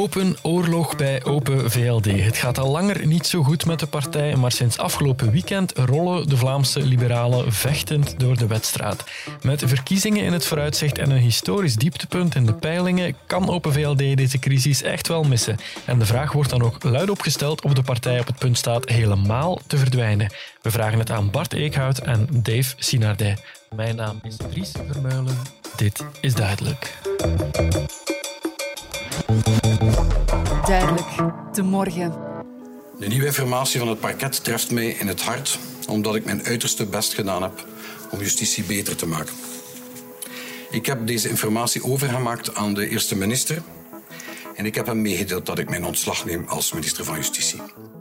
Open 0.00 0.36
oorlog 0.42 0.96
bij 0.96 1.24
Open 1.24 1.70
VLD. 1.70 2.04
Het 2.04 2.36
gaat 2.36 2.58
al 2.58 2.70
langer 2.70 3.06
niet 3.06 3.26
zo 3.26 3.42
goed 3.42 3.66
met 3.66 3.78
de 3.78 3.86
partij, 3.86 4.36
maar 4.36 4.52
sinds 4.52 4.78
afgelopen 4.78 5.30
weekend 5.30 5.72
rollen 5.78 6.28
de 6.28 6.36
Vlaamse 6.36 6.80
liberalen 6.82 7.52
vechtend 7.52 8.20
door 8.20 8.36
de 8.36 8.46
wedstraat. 8.46 9.04
Met 9.42 9.62
verkiezingen 9.66 10.24
in 10.24 10.32
het 10.32 10.46
vooruitzicht 10.46 10.98
en 10.98 11.10
een 11.10 11.18
historisch 11.18 11.74
dieptepunt 11.74 12.34
in 12.34 12.46
de 12.46 12.54
peilingen 12.54 13.14
kan 13.26 13.48
Open 13.48 13.72
VLD 13.72 13.98
deze 13.98 14.38
crisis 14.38 14.82
echt 14.82 15.08
wel 15.08 15.22
missen. 15.22 15.56
En 15.84 15.98
de 15.98 16.06
vraag 16.06 16.32
wordt 16.32 16.50
dan 16.50 16.62
ook 16.62 16.82
luid 16.82 17.10
opgesteld 17.10 17.62
of 17.62 17.72
de 17.72 17.82
partij 17.82 18.20
op 18.20 18.26
het 18.26 18.38
punt 18.38 18.58
staat 18.58 18.88
helemaal 18.88 19.60
te 19.66 19.76
verdwijnen. 19.76 20.32
We 20.62 20.70
vragen 20.70 20.98
het 20.98 21.10
aan 21.10 21.30
Bart 21.30 21.52
Eekhout 21.52 21.98
en 21.98 22.28
Dave 22.32 22.74
Sinardet. 22.76 23.42
Mijn 23.74 23.96
naam 23.96 24.20
is 24.22 24.36
Dries 24.36 24.72
Vermeulen. 24.90 25.36
Dit 25.76 26.04
is 26.20 26.34
duidelijk. 26.34 26.98
Duidelijk, 30.66 31.08
de 31.52 31.62
morgen. 31.62 32.14
De 32.98 33.06
nieuwe 33.06 33.26
informatie 33.26 33.78
van 33.78 33.88
het 33.88 34.00
parket 34.00 34.44
treft 34.44 34.70
mij 34.70 34.88
in 34.88 35.06
het 35.06 35.22
hart, 35.22 35.58
omdat 35.88 36.14
ik 36.14 36.24
mijn 36.24 36.44
uiterste 36.44 36.86
best 36.86 37.14
gedaan 37.14 37.42
heb 37.42 37.66
om 38.10 38.18
justitie 38.18 38.64
beter 38.64 38.96
te 38.96 39.06
maken. 39.06 39.34
Ik 40.70 40.86
heb 40.86 41.06
deze 41.06 41.28
informatie 41.28 41.84
overgemaakt 41.84 42.54
aan 42.54 42.74
de 42.74 42.88
eerste 42.88 43.16
minister 43.16 43.62
en 44.54 44.66
ik 44.66 44.74
heb 44.74 44.86
hem 44.86 45.02
meegedeeld 45.02 45.46
dat 45.46 45.58
ik 45.58 45.70
mijn 45.70 45.84
ontslag 45.84 46.24
neem 46.24 46.44
als 46.48 46.72
minister 46.72 47.04
van 47.04 47.16
Justitie. 47.16 47.60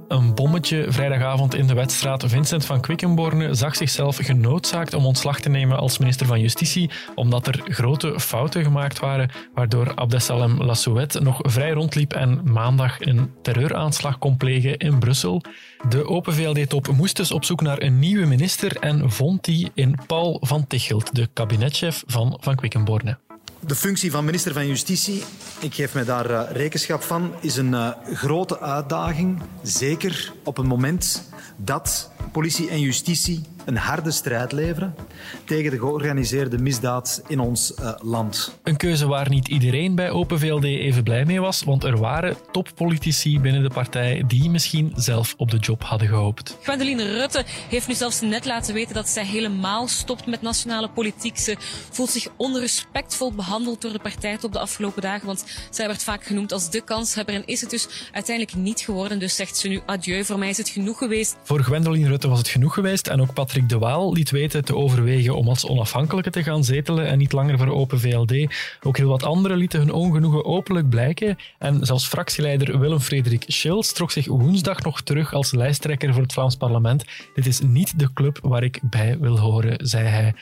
Een 0.10 0.34
bommetje 0.36 0.86
vrijdagavond 0.92 1.56
in 1.56 1.68
de 1.68 1.74
wedstraat. 1.74 2.24
Vincent 2.28 2.66
van 2.66 2.82
Quickenborne 2.82 3.54
zag 3.54 3.76
zichzelf 3.76 4.18
genoodzaakt 4.18 4.94
om 4.94 5.06
ontslag 5.06 5.40
te 5.40 5.50
nemen 5.50 5.78
als 5.78 5.98
minister 5.98 6.26
van 6.26 6.40
Justitie, 6.40 6.90
omdat 7.16 7.48
er 7.48 7.62
grote 7.66 8.20
fouten 8.20 8.64
gemaakt 8.64 9.00
waren, 9.00 9.30
waardoor 9.54 9.96
Abdesalem 9.96 10.64
Lassouet 10.64 11.20
nog 11.20 11.38
vrij 11.42 11.72
rondliep 11.72 12.14
en 12.14 12.52
maandag 12.52 13.00
een 13.00 13.34
terreuraanslag 13.42 14.18
kon 14.18 14.38
plegen 14.38 14.78
in 14.78 15.00
Brussel. 15.00 15.42
De 15.90 16.08
Open 16.08 16.34
VLD-top 16.34 16.88
moest 16.88 17.16
dus 17.16 17.32
op 17.32 17.46
zoek 17.46 17.62
naar 17.62 17.82
een 17.82 18.00
nieuwe 18.00 18.26
minister 18.26 18.78
en 18.80 19.12
vond 19.12 19.44
die 19.44 19.72
in 19.74 20.00
Paul 20.08 20.38
van 20.42 20.68
Tichelt, 20.68 21.16
de 21.16 21.30
kabinetchef 21.34 22.04
van 22.08 22.38
Van 22.42 22.56
Quickenborne. 22.56 23.29
De 23.66 23.76
functie 23.76 24.12
van 24.12 24.26
minister 24.26 24.54
van 24.54 24.68
Justitie, 24.68 25.24
ik 25.60 25.74
geef 25.74 25.94
mij 25.94 26.04
daar 26.04 26.32
uh, 26.32 26.42
rekenschap 26.52 27.04
van, 27.04 27.34
is 27.40 27.58
een 27.58 27.72
uh, 27.72 27.90
grote 28.14 28.60
uitdaging. 28.60 29.42
Zeker 29.64 30.34
op 30.44 30.58
een 30.58 30.68
moment 30.68 31.30
dat 31.56 32.12
politie 32.32 32.70
en 32.70 32.80
justitie 32.80 33.44
een 33.66 33.78
harde 33.78 34.12
strijd 34.12 34.52
leveren 34.52 34.96
tegen 35.44 35.72
de 35.72 35.80
georganiseerde 35.80 36.58
misdaad 36.58 37.22
in 37.28 37.40
ons 37.40 37.74
uh, 37.80 37.92
land. 38.02 38.60
Een 38.64 38.78
keuze 38.78 39.08
waar 39.08 39.30
niet 39.30 39.48
iedereen 39.48 39.96
bij 39.96 40.10
Open 40.10 40.40
VLD 40.40 40.64
even 40.64 41.04
blij 41.04 41.26
mee 41.26 41.42
was, 41.42 41.64
want 41.64 41.84
er 41.84 41.98
waren 41.98 42.38
toppolitici 42.52 43.40
binnen 43.40 43.64
de 43.64 43.70
partij 43.70 44.24
die 44.28 44.50
misschien 44.50 44.94
zelf 44.96 45.34
op 45.38 45.52
de 45.52 45.58
job 45.58 45.84
hadden 45.84 46.08
gehoopt. 46.08 46.58
Gwendoline 46.62 47.04
Rutte 47.04 47.44
heeft 47.70 47.88
nu 47.88 47.94
zelfs 47.94 48.22
net 48.22 48.46
laten 48.46 48.74
weten 48.74 48.94
dat 48.94 49.10
zij 49.10 49.26
helemaal 49.26 49.88
stopt 49.88 50.26
met 50.26 50.42
nationale 50.42 50.90
politiek. 50.90 51.38
Ze 51.38 51.56
voelt 51.90 52.10
zich 52.10 52.28
onrespectvol 52.38 53.34
behandeld 53.34 53.82
door 53.82 53.92
de 53.92 54.00
partij 54.00 54.38
op 54.42 54.54
de 54.54 54.60
afgelopen 54.60 55.02
dagen, 55.02 55.26
want 55.26 55.46
zij 55.70 55.88
werd 55.88 56.04
vaak 56.04 56.24
genoemd 56.24 56.52
als 56.52 56.70
de 56.70 56.82
kanshebber 56.82 57.36
en 57.36 57.46
is 57.46 57.62
het 57.62 57.70
dus 57.70 57.88
uiteindelijk 58.12 58.58
niet 58.58 58.80
geworden. 58.80 59.20
Dus 59.20 59.36
zegt 59.36 59.58
ze 59.58 59.68
nu 59.68 59.82
adieu, 59.86 60.24
voor 60.26 60.40
mij 60.40 60.50
is 60.50 60.58
het 60.58 60.70
genoeg 60.70 60.98
geweest. 60.98 61.36
Voor 61.44 61.64
Gwendoline 61.64 62.08
Rutte 62.08 62.28
was 62.28 62.38
het 62.38 62.48
genoeg 62.48 62.74
geweest 62.74 63.08
en 63.08 63.22
ook 63.22 63.34
Patrick 63.50 63.70
de 63.70 63.80
Waal 63.80 64.14
liet 64.14 64.32
weten 64.32 64.66
te 64.66 64.76
overwegen 64.76 65.36
om 65.36 65.48
als 65.48 65.68
onafhankelijke 65.68 66.30
te 66.30 66.44
gaan 66.44 66.64
zetelen 66.64 67.08
en 67.08 67.18
niet 67.18 67.32
langer 67.32 67.58
voor 67.58 67.68
Open 67.68 68.00
VLD. 68.00 68.54
Ook 68.82 68.98
heel 68.98 69.08
wat 69.08 69.24
anderen 69.24 69.58
lieten 69.58 69.80
hun 69.80 69.92
ongenoegen 69.92 70.46
openlijk 70.46 70.90
blijken 70.90 71.38
en 71.58 71.86
zelfs 71.86 72.08
fractieleider 72.08 72.80
Willem-Frederik 72.80 73.44
Schils 73.48 73.94
trok 73.94 74.12
zich 74.12 74.28
woensdag 74.28 74.84
nog 74.84 75.02
terug 75.02 75.34
als 75.34 75.52
lijsttrekker 75.52 76.14
voor 76.14 76.22
het 76.22 76.34
Vlaams 76.34 76.56
parlement. 76.56 77.06
Dit 77.34 77.46
is 77.46 77.60
niet 77.60 78.00
de 78.00 78.14
club 78.14 78.40
waar 78.42 78.64
ik 78.64 78.80
bij 78.82 79.18
wil 79.20 79.40
horen, 79.40 79.88
zei 79.88 80.08
hij. 80.08 80.34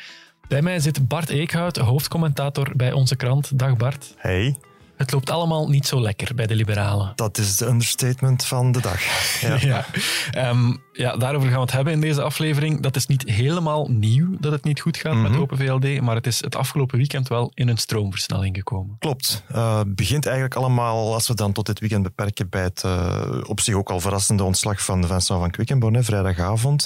Bij 0.47 0.61
mij 0.61 0.79
zit 0.79 1.07
Bart 1.07 1.29
Eekhout, 1.29 1.77
hoofdcommentator 1.77 2.71
bij 2.75 2.91
onze 2.91 3.15
krant. 3.15 3.59
Dag 3.59 3.77
Bart. 3.77 4.13
Hey. 4.17 4.55
Het 4.97 5.11
loopt 5.11 5.29
allemaal 5.29 5.69
niet 5.69 5.87
zo 5.87 6.01
lekker 6.01 6.35
bij 6.35 6.47
de 6.47 6.55
liberalen. 6.55 7.11
Dat 7.15 7.37
is 7.37 7.57
de 7.57 7.65
understatement 7.65 8.45
van 8.45 8.71
de 8.71 8.81
dag. 8.81 9.01
Ja. 9.41 9.57
ja. 10.31 10.49
Um, 10.49 10.81
ja, 10.93 11.17
daarover 11.17 11.47
gaan 11.47 11.57
we 11.57 11.63
het 11.63 11.71
hebben 11.71 11.93
in 11.93 12.01
deze 12.01 12.21
aflevering. 12.21 12.81
Dat 12.81 12.95
is 12.95 13.07
niet 13.07 13.29
helemaal 13.29 13.87
nieuw 13.87 14.37
dat 14.39 14.51
het 14.51 14.63
niet 14.63 14.79
goed 14.79 14.97
gaat 14.97 15.13
mm 15.13 15.23
-hmm. 15.23 15.31
met 15.31 15.39
Open 15.39 15.57
VLD, 15.57 16.01
maar 16.01 16.15
het 16.15 16.27
is 16.27 16.43
het 16.43 16.55
afgelopen 16.55 16.97
weekend 16.97 17.27
wel 17.27 17.51
in 17.53 17.67
een 17.67 17.77
stroomversnelling 17.77 18.55
gekomen. 18.55 18.95
Klopt. 18.99 19.43
Het 19.47 19.55
uh, 19.55 19.81
begint 19.87 20.25
eigenlijk 20.25 20.55
allemaal, 20.55 21.13
als 21.13 21.27
we 21.27 21.33
dan 21.33 21.51
tot 21.51 21.65
dit 21.65 21.79
weekend 21.79 22.03
beperken, 22.03 22.49
bij 22.49 22.63
het 22.63 22.83
uh, 22.85 23.41
op 23.47 23.59
zich 23.59 23.75
ook 23.75 23.89
al 23.89 23.99
verrassende 23.99 24.43
ontslag 24.43 24.81
van 24.81 25.07
Vincent 25.07 25.39
van 25.39 25.51
Quickenborne, 25.51 26.03
vrijdagavond. 26.03 26.85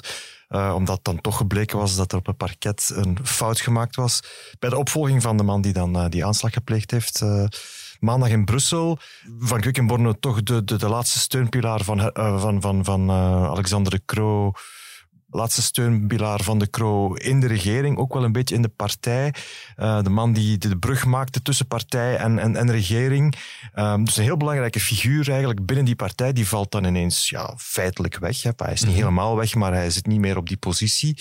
Uh, 0.49 0.73
omdat 0.75 0.99
dan 1.03 1.21
toch 1.21 1.37
gebleken 1.37 1.77
was 1.77 1.95
dat 1.95 2.11
er 2.11 2.17
op 2.17 2.25
het 2.25 2.37
parket 2.37 2.91
een 2.95 3.17
fout 3.23 3.59
gemaakt 3.59 3.95
was 3.95 4.19
bij 4.59 4.69
de 4.69 4.77
opvolging 4.77 5.21
van 5.21 5.37
de 5.37 5.43
man 5.43 5.61
die 5.61 5.73
dan 5.73 6.09
die 6.09 6.25
aanslag 6.25 6.53
gepleegd 6.53 6.91
heeft 6.91 7.21
maandag 8.01 8.29
in 8.29 8.45
Brussel. 8.45 8.99
Van 9.39 9.59
Quickenborne 9.59 10.19
toch 10.19 10.43
de, 10.43 10.63
de, 10.63 10.77
de 10.77 10.89
laatste 10.89 11.19
steunpilaar 11.19 11.83
van, 11.83 11.99
uh, 11.99 12.41
van, 12.41 12.61
van, 12.61 12.83
van 12.83 13.09
uh, 13.09 13.43
Alexander 13.43 13.91
de 13.91 14.01
Croo. 14.05 14.51
Laatste 15.33 15.61
steunpilaar 15.61 16.43
van 16.43 16.59
de 16.59 16.69
Croo 16.69 17.13
in 17.13 17.39
de 17.39 17.47
regering, 17.47 17.97
ook 17.97 18.13
wel 18.13 18.23
een 18.23 18.31
beetje 18.31 18.55
in 18.55 18.61
de 18.61 18.67
partij. 18.67 19.33
Uh, 19.77 20.01
de 20.01 20.09
man 20.09 20.33
die 20.33 20.57
de 20.57 20.77
brug 20.77 21.05
maakte 21.05 21.41
tussen 21.41 21.67
partij 21.67 22.15
en, 22.15 22.39
en, 22.39 22.55
en 22.55 22.71
regering. 22.71 23.35
Um, 23.75 24.05
dus 24.05 24.17
een 24.17 24.23
heel 24.23 24.37
belangrijke 24.37 24.79
figuur 24.79 25.29
eigenlijk 25.29 25.65
binnen 25.65 25.85
die 25.85 25.95
partij. 25.95 26.33
Die 26.33 26.47
valt 26.47 26.71
dan 26.71 26.83
ineens 26.83 27.29
ja, 27.29 27.53
feitelijk 27.57 28.17
weg. 28.17 28.41
Hè. 28.41 28.51
Hij 28.55 28.73
is 28.73 28.83
niet 28.83 28.95
helemaal 28.95 29.35
weg, 29.35 29.55
maar 29.55 29.73
hij 29.73 29.89
zit 29.89 30.05
niet 30.05 30.19
meer 30.19 30.37
op 30.37 30.47
die 30.47 30.57
positie. 30.57 31.17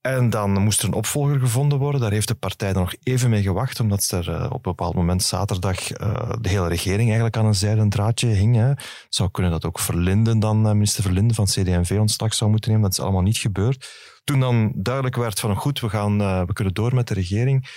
En 0.00 0.30
dan 0.30 0.50
moest 0.50 0.80
er 0.82 0.88
een 0.88 0.94
opvolger 0.94 1.38
gevonden 1.38 1.78
worden. 1.78 2.00
Daar 2.00 2.10
heeft 2.10 2.28
de 2.28 2.34
partij 2.34 2.72
dan 2.72 2.82
nog 2.82 2.94
even 3.02 3.30
mee 3.30 3.42
gewacht, 3.42 3.80
omdat 3.80 4.10
er 4.10 4.28
uh, 4.28 4.44
op 4.44 4.52
een 4.52 4.60
bepaald 4.62 4.94
moment 4.94 5.22
zaterdag 5.22 6.00
uh, 6.00 6.32
de 6.40 6.48
hele 6.48 6.68
regering 6.68 7.06
eigenlijk 7.06 7.36
aan 7.36 7.46
een 7.46 7.54
zijden 7.54 7.88
draadje 7.88 8.26
hing. 8.26 8.56
Hè. 8.56 8.68
Het 8.68 9.06
zou 9.08 9.30
kunnen 9.30 9.52
dat 9.52 9.64
ook 9.64 9.78
Verlinden 9.78 10.38
dan, 10.38 10.66
uh, 10.66 10.72
minister 10.72 11.02
Verlinden 11.02 11.36
van 11.36 11.44
CD&V 11.44 11.96
ontslag 11.98 12.34
zou 12.34 12.50
moeten 12.50 12.70
nemen. 12.70 12.84
Dat 12.84 12.98
is 12.98 13.04
allemaal 13.04 13.22
niet 13.22 13.38
gebeurd. 13.38 13.88
Toen 14.24 14.40
dan 14.40 14.72
duidelijk 14.74 15.16
werd 15.16 15.40
van 15.40 15.56
goed, 15.56 15.80
we, 15.80 15.88
gaan, 15.88 16.18
we 16.46 16.52
kunnen 16.52 16.74
door 16.74 16.94
met 16.94 17.08
de 17.08 17.14
regering, 17.14 17.68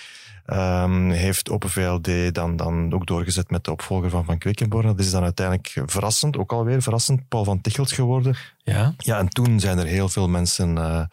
um, 0.46 1.10
heeft 1.10 1.50
Open 1.50 1.70
VLD 1.70 2.34
dan, 2.34 2.56
dan 2.56 2.92
ook 2.94 3.06
doorgezet 3.06 3.50
met 3.50 3.64
de 3.64 3.70
opvolger 3.70 4.10
van 4.10 4.24
Van 4.24 4.38
Quickenborne. 4.38 4.94
Dat 4.94 5.04
is 5.04 5.10
dan 5.10 5.22
uiteindelijk 5.22 5.82
verrassend, 5.86 6.36
ook 6.36 6.52
alweer 6.52 6.82
verrassend, 6.82 7.28
Paul 7.28 7.44
van 7.44 7.60
Tichelt 7.60 7.92
geworden. 7.92 8.36
Ja. 8.58 8.94
Ja, 8.98 9.18
en 9.18 9.28
toen 9.28 9.60
zijn 9.60 9.78
er 9.78 9.86
heel 9.86 10.08
veel 10.08 10.28
mensen 10.28 10.76
uh, 10.76 11.04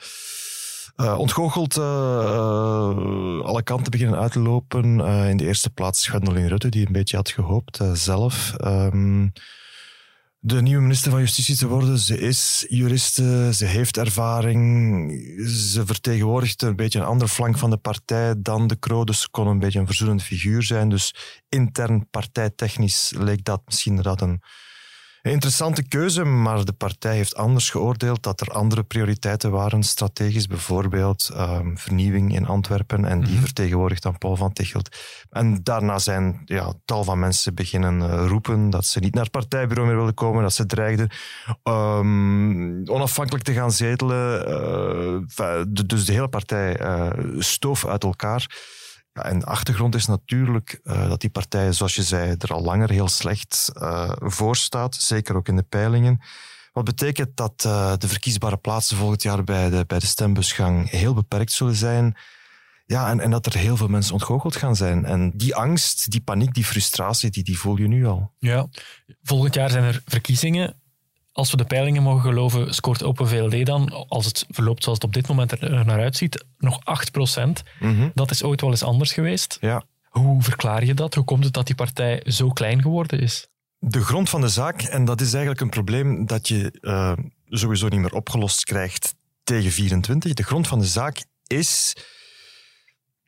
ontgoocheld 0.96 1.78
uh, 1.78 1.84
uh, 1.84 3.42
alle 3.42 3.64
kanten 3.64 3.92
beginnen 3.92 4.20
uit 4.20 4.32
te 4.32 4.40
lopen. 4.40 5.00
in 5.30 5.38
de 5.38 5.46
eerste 5.46 5.70
plaats 5.70 6.08
Gwendoline 6.08 6.48
Rutte, 6.48 6.70
die 6.70 6.86
een 6.86 6.94
beetje 6.94 7.18
had 7.18 7.30
gehoopt 7.30 7.80
zelf. 7.94 8.54
Um, 8.66 9.32
de 10.44 10.62
nieuwe 10.62 10.82
minister 10.82 11.12
van 11.12 11.20
Justitie 11.20 11.56
te 11.56 11.68
worden. 11.68 12.00
Ze 12.00 12.20
is 12.20 12.66
juriste, 12.70 13.50
ze 13.54 13.66
heeft 13.66 13.98
ervaring, 13.98 15.12
ze 15.48 15.86
vertegenwoordigt 15.86 16.62
een 16.62 16.76
beetje 16.76 17.00
een 17.00 17.06
andere 17.06 17.30
flank 17.30 17.58
van 17.58 17.70
de 17.70 17.78
partij 17.78 18.34
dan 18.38 18.68
de 18.68 18.80
Croo, 18.80 19.04
dus 19.04 19.22
ze 19.22 19.30
kon 19.30 19.48
een 19.48 19.60
beetje 19.60 19.80
een 19.80 19.86
verzoenend 19.86 20.24
figuur 20.24 20.64
zijn. 20.64 20.90
Dus 20.90 21.16
intern 21.50 22.10
partijtechnisch 22.10 23.14
leek 23.18 23.44
dat 23.44 23.62
misschien 23.66 23.96
inderdaad 23.96 24.22
een 24.22 24.42
een 25.22 25.32
interessante 25.32 25.84
keuze, 25.84 26.24
maar 26.24 26.66
de 26.66 26.74
partij 26.74 27.16
heeft 27.16 27.36
anders 27.36 27.70
geoordeeld 27.70 28.24
dat 28.24 28.42
er 28.42 28.48
andere 28.48 28.84
prioriteiten 28.84 29.52
waren, 29.52 29.84
strategisch 29.84 30.48
bijvoorbeeld 30.48 31.30
um, 31.38 31.78
vernieuwing 31.78 32.36
in 32.36 32.48
Antwerpen 32.48 33.06
en 33.06 33.20
die 33.20 33.28
mm 33.28 33.34
-hmm. 33.34 33.44
vertegenwoordigt 33.44 34.04
dan 34.04 34.18
Paul 34.18 34.36
van 34.36 34.54
Tichelt. 34.54 34.98
En 35.30 35.64
daarna 35.64 36.00
zijn 36.00 36.42
ja, 36.46 36.74
tal 36.86 37.04
van 37.04 37.20
mensen 37.20 37.56
beginnen 37.56 38.00
uh, 38.00 38.28
roepen 38.28 38.70
dat 38.70 38.86
ze 38.86 39.00
niet 39.00 39.14
naar 39.14 39.24
het 39.24 39.32
partijbureau 39.32 39.88
meer 39.88 39.98
willen 39.98 40.14
komen, 40.14 40.42
dat 40.42 40.54
ze 40.54 40.66
dreigden 40.66 41.10
um, 41.64 42.88
onafhankelijk 42.88 43.44
te 43.44 43.54
gaan 43.54 43.72
zetelen. 43.72 44.50
Uh, 45.40 45.64
dus 45.88 46.06
de 46.06 46.14
hele 46.14 46.30
partij 46.30 46.82
uh, 46.82 47.10
stoof 47.38 47.86
uit 47.86 48.04
elkaar. 48.04 48.48
Ja, 49.14 49.24
en 49.24 49.40
de 49.40 49.46
achtergrond 49.46 49.96
is 49.96 50.06
natuurlijk 50.06 50.80
uh, 50.84 51.10
dat 51.10 51.22
die 51.22 51.30
partij, 51.30 51.74
zoals 51.74 51.96
je 51.96 52.04
zei, 52.04 52.36
er 52.38 52.54
al 52.54 52.62
langer 52.62 52.90
heel 52.90 53.08
slecht 53.08 53.72
uh, 53.76 54.12
voor 54.18 54.56
staat. 54.56 54.96
Zeker 54.96 55.36
ook 55.36 55.48
in 55.48 55.56
de 55.56 55.64
peilingen. 55.64 56.22
Wat 56.72 56.84
betekent 56.84 57.38
dat 57.38 57.64
uh, 57.68 57.94
de 57.98 58.08
verkiesbare 58.08 58.58
plaatsen 58.58 58.98
volgend 58.98 59.22
jaar 59.22 59.44
bij 59.44 59.70
de, 59.70 59.84
bij 59.88 60.00
de 60.00 60.06
stembusgang 60.06 60.90
heel 60.90 61.14
beperkt 61.14 61.52
zullen 61.52 61.76
zijn. 61.76 62.18
Ja, 62.86 63.10
en, 63.10 63.20
en 63.20 63.32
dat 63.32 63.46
er 63.46 63.58
heel 63.58 63.78
veel 63.78 63.88
mensen 63.88 64.14
ontgoocheld 64.14 64.56
gaan 64.56 64.76
zijn. 64.76 65.06
En 65.06 65.32
die 65.38 65.56
angst, 65.56 66.12
die 66.12 66.22
paniek, 66.22 66.54
die 66.54 66.66
frustratie, 66.66 67.30
die, 67.30 67.44
die 67.44 67.60
voel 67.60 67.78
je 67.78 67.88
nu 67.88 68.06
al. 68.06 68.32
Ja, 68.40 68.68
volgend 69.24 69.54
jaar 69.54 69.70
zijn 69.70 69.84
er 69.84 70.02
verkiezingen. 70.06 70.81
Als 71.32 71.52
we 71.52 71.58
de 71.58 71.66
peilingen 71.66 72.04
mogen 72.04 72.22
geloven, 72.22 72.74
scoort 72.74 73.04
Open 73.04 73.28
VLD 73.28 73.66
dan, 73.66 74.08
als 74.08 74.26
het 74.26 74.46
verloopt 74.50 74.84
zoals 74.84 74.98
het 74.98 75.08
op 75.08 75.14
dit 75.14 75.28
moment 75.28 75.52
er 75.52 75.86
naar 75.86 76.00
uitziet, 76.00 76.46
nog 76.58 76.80
8 76.84 77.12
procent. 77.12 77.64
Mm 77.80 77.96
-hmm. 77.96 78.12
Dat 78.14 78.32
is 78.32 78.44
ooit 78.44 78.62
wel 78.62 78.70
eens 78.70 78.84
anders 78.84 79.14
geweest. 79.14 79.58
Ja. 79.62 79.84
Hoe 80.10 80.42
verklaar 80.42 80.86
je 80.86 80.94
dat? 80.94 81.14
Hoe 81.14 81.24
komt 81.24 81.44
het 81.44 81.54
dat 81.54 81.66
die 81.66 81.76
partij 81.76 82.24
zo 82.26 82.50
klein 82.50 82.82
geworden 82.82 83.20
is? 83.20 83.48
De 83.78 84.02
grond 84.02 84.30
van 84.30 84.42
de 84.42 84.50
zaak, 84.50 84.82
en 84.82 85.06
dat 85.06 85.22
is 85.22 85.30
eigenlijk 85.32 85.62
een 85.62 85.70
probleem 85.70 86.26
dat 86.26 86.48
je 86.48 86.78
uh, 86.82 87.14
sowieso 87.50 87.88
niet 87.88 88.00
meer 88.00 88.14
opgelost 88.14 88.64
krijgt 88.64 89.16
tegen 89.44 89.72
24. 89.72 90.34
De 90.34 90.44
grond 90.44 90.68
van 90.68 90.80
de 90.80 90.86
zaak 90.86 91.24
is 91.48 91.96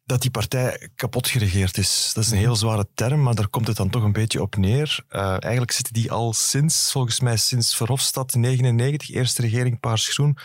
dat 0.05 0.21
die 0.21 0.31
partij 0.31 0.89
kapot 0.95 1.27
geregeerd 1.27 1.77
is. 1.77 2.11
Dat 2.13 2.23
is 2.23 2.31
een 2.31 2.37
heel 2.37 2.55
zware 2.55 2.87
term, 2.93 3.23
maar 3.23 3.35
daar 3.35 3.47
komt 3.47 3.67
het 3.67 3.77
dan 3.77 3.89
toch 3.89 4.03
een 4.03 4.11
beetje 4.11 4.41
op 4.41 4.55
neer. 4.55 5.03
Uh, 5.09 5.29
eigenlijk 5.29 5.71
zitten 5.71 5.93
die 5.93 6.11
al 6.11 6.33
sinds, 6.33 6.91
volgens 6.91 7.19
mij 7.19 7.37
sinds 7.37 7.75
Verhofstadt 7.75 8.35
99, 8.35 9.09
eerste 9.09 9.41
regering 9.41 9.79
Paars-Groen, 9.79 10.37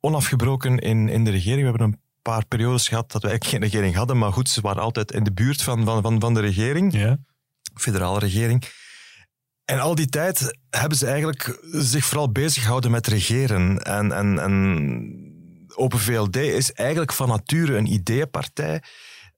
onafgebroken 0.00 0.78
in, 0.78 1.08
in 1.08 1.24
de 1.24 1.30
regering. 1.30 1.62
We 1.62 1.68
hebben 1.68 1.86
een 1.86 2.00
paar 2.22 2.46
periodes 2.46 2.88
gehad 2.88 3.12
dat 3.12 3.22
we 3.22 3.28
eigenlijk 3.28 3.56
geen 3.56 3.70
regering 3.70 3.96
hadden, 3.96 4.18
maar 4.18 4.32
goed, 4.32 4.48
ze 4.48 4.60
waren 4.60 4.82
altijd 4.82 5.12
in 5.12 5.24
de 5.24 5.32
buurt 5.32 5.62
van, 5.62 5.84
van, 5.84 6.02
van, 6.02 6.20
van 6.20 6.34
de 6.34 6.40
regering, 6.40 6.92
ja. 6.92 7.18
federale 7.74 8.18
regering. 8.18 8.64
En 9.64 9.80
al 9.80 9.94
die 9.94 10.08
tijd 10.08 10.58
hebben 10.70 10.98
ze 10.98 11.06
eigenlijk 11.06 11.58
zich 11.70 12.04
vooral 12.04 12.32
bezig 12.32 12.62
gehouden 12.62 12.90
met 12.90 13.06
regeren. 13.06 13.82
En, 13.82 14.12
en, 14.12 14.38
en 14.38 15.21
Open 15.74 15.98
VLD 15.98 16.36
is 16.36 16.72
eigenlijk 16.72 17.12
van 17.12 17.28
nature 17.28 17.76
een 17.76 17.92
ideeënpartij 17.92 18.82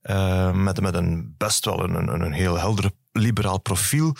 uh, 0.02 0.52
met, 0.52 0.81
met 0.81 0.94
een 0.94 1.34
best 1.38 1.64
wel 1.64 1.84
een, 1.84 1.94
een, 1.94 2.20
een 2.20 2.32
heel 2.32 2.58
helder 2.58 2.90
liberaal 3.12 3.60
profiel. 3.60 4.16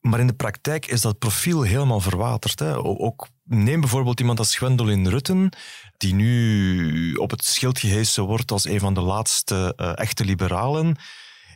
Maar 0.00 0.20
in 0.20 0.26
de 0.26 0.32
praktijk 0.32 0.86
is 0.86 1.00
dat 1.00 1.18
profiel 1.18 1.62
helemaal 1.62 2.00
verwaterd. 2.00 2.58
Hè. 2.58 2.76
Ook, 2.76 3.28
neem 3.44 3.80
bijvoorbeeld 3.80 4.20
iemand 4.20 4.38
als 4.38 4.56
Gwendolyn 4.56 5.08
Rutten, 5.08 5.52
die 5.96 6.14
nu 6.14 7.14
op 7.14 7.30
het 7.30 7.44
schild 7.44 7.78
gehesen 7.78 8.24
wordt 8.24 8.50
als 8.50 8.64
een 8.64 8.80
van 8.80 8.94
de 8.94 9.00
laatste 9.00 9.72
uh, 9.76 9.98
echte 9.98 10.24
liberalen. 10.24 10.96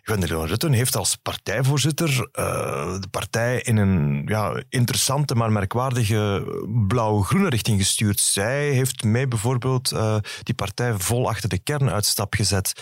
Gwendolyn 0.05 0.47
Rutten 0.47 0.73
heeft 0.73 0.97
als 0.97 1.17
partijvoorzitter 1.17 2.11
uh, 2.11 3.01
de 3.01 3.09
partij 3.11 3.61
in 3.61 3.77
een 3.77 4.23
ja, 4.27 4.63
interessante, 4.69 5.35
maar 5.35 5.53
merkwaardige 5.53 6.45
blauw-groene 6.89 7.49
richting 7.49 7.79
gestuurd. 7.79 8.21
Zij 8.21 8.71
heeft 8.71 9.05
mee 9.05 9.29
bijvoorbeeld 9.29 9.93
uh, 9.93 10.17
die 10.43 10.55
partij 10.55 10.95
vol 10.99 11.29
achter 11.29 11.49
de 11.49 11.59
kernuitstap 11.59 12.35
gezet. 12.35 12.73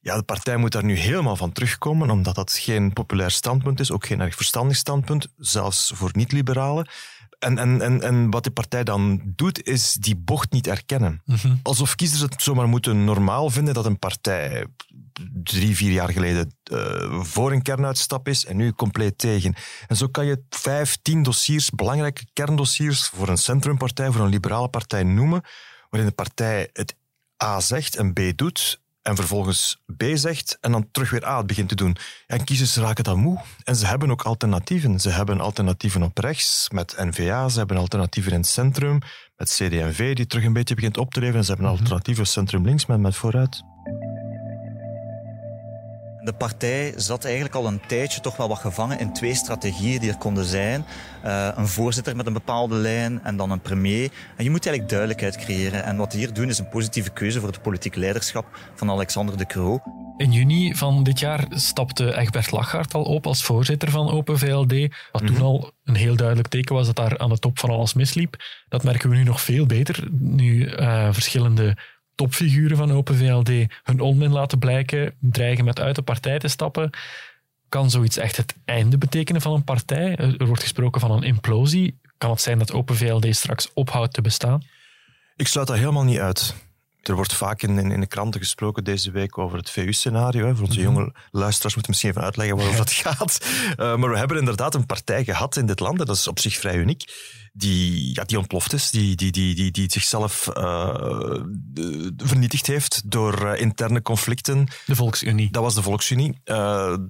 Ja, 0.00 0.16
de 0.16 0.22
partij 0.22 0.56
moet 0.56 0.72
daar 0.72 0.84
nu 0.84 0.94
helemaal 0.94 1.36
van 1.36 1.52
terugkomen, 1.52 2.10
omdat 2.10 2.34
dat 2.34 2.52
geen 2.52 2.92
populair 2.92 3.30
standpunt 3.30 3.80
is, 3.80 3.90
ook 3.90 4.06
geen 4.06 4.20
erg 4.20 4.34
verstandig 4.34 4.76
standpunt, 4.76 5.26
zelfs 5.36 5.92
voor 5.94 6.10
niet-liberalen. 6.12 6.88
En, 7.38 7.58
en, 7.58 7.80
en, 7.80 8.02
en 8.02 8.30
wat 8.30 8.44
de 8.44 8.50
partij 8.50 8.84
dan 8.84 9.22
doet, 9.24 9.66
is 9.66 9.92
die 9.92 10.16
bocht 10.16 10.52
niet 10.52 10.66
erkennen. 10.66 11.22
Mhm. 11.24 11.54
Alsof 11.62 11.94
kiezers 11.94 12.20
het 12.20 12.42
zomaar 12.42 12.68
moeten 12.68 13.04
normaal 13.04 13.50
vinden 13.50 13.74
dat 13.74 13.84
een 13.84 13.98
partij 13.98 14.66
drie, 15.42 15.76
vier 15.76 15.92
jaar 15.92 16.08
geleden 16.08 16.54
uh, 16.72 17.22
voor 17.22 17.52
een 17.52 17.62
kernuitstap 17.62 18.28
is 18.28 18.44
en 18.44 18.56
nu 18.56 18.72
compleet 18.72 19.18
tegen. 19.18 19.54
En 19.86 19.96
zo 19.96 20.08
kan 20.08 20.26
je 20.26 20.42
vijf, 20.48 20.98
tien 21.02 21.22
dossiers, 21.22 21.70
belangrijke 21.70 22.26
kerndossiers 22.32 23.06
voor 23.06 23.28
een 23.28 23.38
centrumpartij, 23.38 24.10
voor 24.10 24.20
een 24.20 24.30
liberale 24.30 24.68
partij 24.68 25.02
noemen, 25.02 25.42
waarin 25.90 26.08
de 26.08 26.14
partij 26.14 26.70
het 26.72 26.96
A 27.44 27.60
zegt 27.60 27.96
en 27.96 28.12
B 28.12 28.20
doet 28.36 28.80
en 29.08 29.16
vervolgens 29.16 29.82
B 29.96 30.04
zegt 30.14 30.58
en 30.60 30.72
dan 30.72 30.88
terug 30.90 31.10
weer 31.10 31.26
A 31.26 31.44
begint 31.44 31.68
te 31.68 31.74
doen. 31.74 31.96
En 32.26 32.44
kiezers 32.44 32.76
raken 32.76 33.04
dat 33.04 33.16
moe. 33.16 33.40
En 33.64 33.76
ze 33.76 33.86
hebben 33.86 34.10
ook 34.10 34.22
alternatieven. 34.22 35.00
Ze 35.00 35.10
hebben 35.10 35.40
alternatieven 35.40 36.02
op 36.02 36.18
rechts 36.18 36.68
met 36.72 36.94
N-VA, 36.96 37.48
ze 37.48 37.58
hebben 37.58 37.76
alternatieven 37.76 38.32
in 38.32 38.38
het 38.38 38.48
centrum 38.48 38.98
met 39.36 39.48
CD&V 39.48 40.14
die 40.14 40.26
terug 40.26 40.44
een 40.44 40.52
beetje 40.52 40.74
begint 40.74 40.98
op 40.98 41.12
te 41.12 41.20
leven 41.20 41.36
en 41.36 41.44
ze 41.44 41.52
hebben 41.52 41.70
mhm. 41.70 41.78
alternatieven 41.78 42.26
centrum 42.26 42.64
links 42.64 42.86
met, 42.86 43.00
met 43.00 43.16
vooruit. 43.16 43.62
De 46.20 46.32
partij 46.32 46.92
zat 46.96 47.24
eigenlijk 47.24 47.54
al 47.54 47.66
een 47.66 47.80
tijdje 47.86 48.20
toch 48.20 48.36
wel 48.36 48.48
wat 48.48 48.58
gevangen 48.58 48.98
in 48.98 49.12
twee 49.12 49.34
strategieën 49.34 50.00
die 50.00 50.10
er 50.10 50.18
konden 50.18 50.44
zijn. 50.44 50.84
Uh, 51.24 51.48
een 51.54 51.68
voorzitter 51.68 52.16
met 52.16 52.26
een 52.26 52.32
bepaalde 52.32 52.74
lijn 52.74 53.24
en 53.24 53.36
dan 53.36 53.50
een 53.50 53.60
premier. 53.60 54.10
En 54.36 54.44
je 54.44 54.50
moet 54.50 54.66
eigenlijk 54.66 54.88
duidelijkheid 54.88 55.36
creëren. 55.36 55.84
En 55.84 55.96
wat 55.96 56.12
we 56.12 56.18
hier 56.18 56.32
doen 56.32 56.48
is 56.48 56.58
een 56.58 56.68
positieve 56.68 57.10
keuze 57.10 57.40
voor 57.40 57.48
het 57.48 57.62
politiek 57.62 57.94
leiderschap 57.94 58.46
van 58.74 58.90
Alexander 58.90 59.36
de 59.36 59.46
Croo. 59.46 59.82
In 60.16 60.32
juni 60.32 60.74
van 60.74 61.02
dit 61.02 61.18
jaar 61.18 61.44
stapte 61.50 62.16
Egbert 62.16 62.50
Lachart 62.50 62.94
al 62.94 63.02
op 63.02 63.26
als 63.26 63.44
voorzitter 63.44 63.90
van 63.90 64.10
Open 64.10 64.38
VLD. 64.38 64.94
Wat 65.12 65.26
toen 65.26 65.34
mhm. 65.34 65.42
al 65.42 65.72
een 65.84 65.94
heel 65.94 66.16
duidelijk 66.16 66.48
teken 66.48 66.74
was 66.74 66.86
dat 66.86 66.96
daar 66.96 67.18
aan 67.18 67.28
de 67.28 67.38
top 67.38 67.58
van 67.58 67.70
alles 67.70 67.94
misliep. 67.94 68.36
Dat 68.68 68.84
merken 68.84 69.10
we 69.10 69.16
nu 69.16 69.22
nog 69.22 69.40
veel 69.40 69.66
beter. 69.66 70.08
Nu 70.18 70.66
uh, 70.66 71.12
verschillende 71.12 71.76
topfiguren 72.18 72.76
van 72.76 72.92
Open 72.92 73.16
VLD 73.16 73.50
hun 73.82 74.00
onmin 74.00 74.32
laten 74.32 74.58
blijken, 74.58 75.14
dreigen 75.20 75.64
met 75.64 75.80
uit 75.80 75.94
de 75.94 76.02
partij 76.02 76.38
te 76.38 76.48
stappen. 76.48 76.90
Kan 77.68 77.90
zoiets 77.90 78.16
echt 78.16 78.36
het 78.36 78.54
einde 78.64 78.98
betekenen 78.98 79.40
van 79.40 79.54
een 79.54 79.64
partij? 79.64 80.16
Er 80.16 80.46
wordt 80.46 80.62
gesproken 80.62 81.00
van 81.00 81.10
een 81.10 81.22
implosie. 81.22 81.98
Kan 82.18 82.30
het 82.30 82.40
zijn 82.40 82.58
dat 82.58 82.72
Open 82.72 82.96
VLD 82.96 83.36
straks 83.36 83.72
ophoudt 83.74 84.12
te 84.14 84.20
bestaan? 84.20 84.62
Ik 85.36 85.46
sluit 85.46 85.66
dat 85.66 85.76
helemaal 85.76 86.04
niet 86.04 86.18
uit. 86.18 86.54
Er 87.02 87.14
wordt 87.14 87.34
vaak 87.34 87.62
in, 87.62 87.90
in, 87.90 88.00
de 88.00 88.06
kranten 88.06 88.40
gesproken 88.40 88.84
deze 88.84 89.10
week 89.10 89.38
over 89.38 89.58
het 89.58 89.70
VU-scenario. 89.70 90.54
Voor 90.54 90.66
onze 90.66 90.80
mhm. 90.80 90.88
jonge 90.88 91.14
luisteraars 91.30 91.74
moeten 91.74 91.90
misschien 91.92 92.10
even 92.10 92.22
uitleggen 92.22 92.56
waarover 92.56 92.84
dat 92.84 92.92
gaat. 92.92 93.38
Uh, 93.70 93.76
maar 93.96 94.10
we 94.10 94.18
hebben 94.18 94.38
inderdaad 94.38 94.74
een 94.74 94.86
partij 94.86 95.24
gehad 95.24 95.56
in 95.56 95.66
dit 95.66 95.80
land, 95.80 96.00
en 96.00 96.06
dat 96.06 96.16
is 96.16 96.28
op 96.28 96.38
zich 96.38 96.56
vrij 96.56 96.76
uniek, 96.76 97.12
die, 97.52 98.14
ja, 98.14 98.24
die 98.24 98.38
ontploft 98.38 98.72
is, 98.72 98.90
die, 98.90 99.16
die, 99.16 99.32
die, 99.32 99.54
die, 99.54 99.70
die 99.70 99.90
zichzelf 99.90 100.48
uh, 100.54 101.40
vernietigd 102.16 102.66
heeft 102.66 103.10
door 103.10 103.42
uh, 103.42 103.60
interne 103.60 104.02
conflicten. 104.02 104.68
De 104.86 104.96
Volksunie. 104.96 105.50
Dat 105.50 105.62
was 105.62 105.74
de 105.74 105.82
Volksunie. 105.82 106.40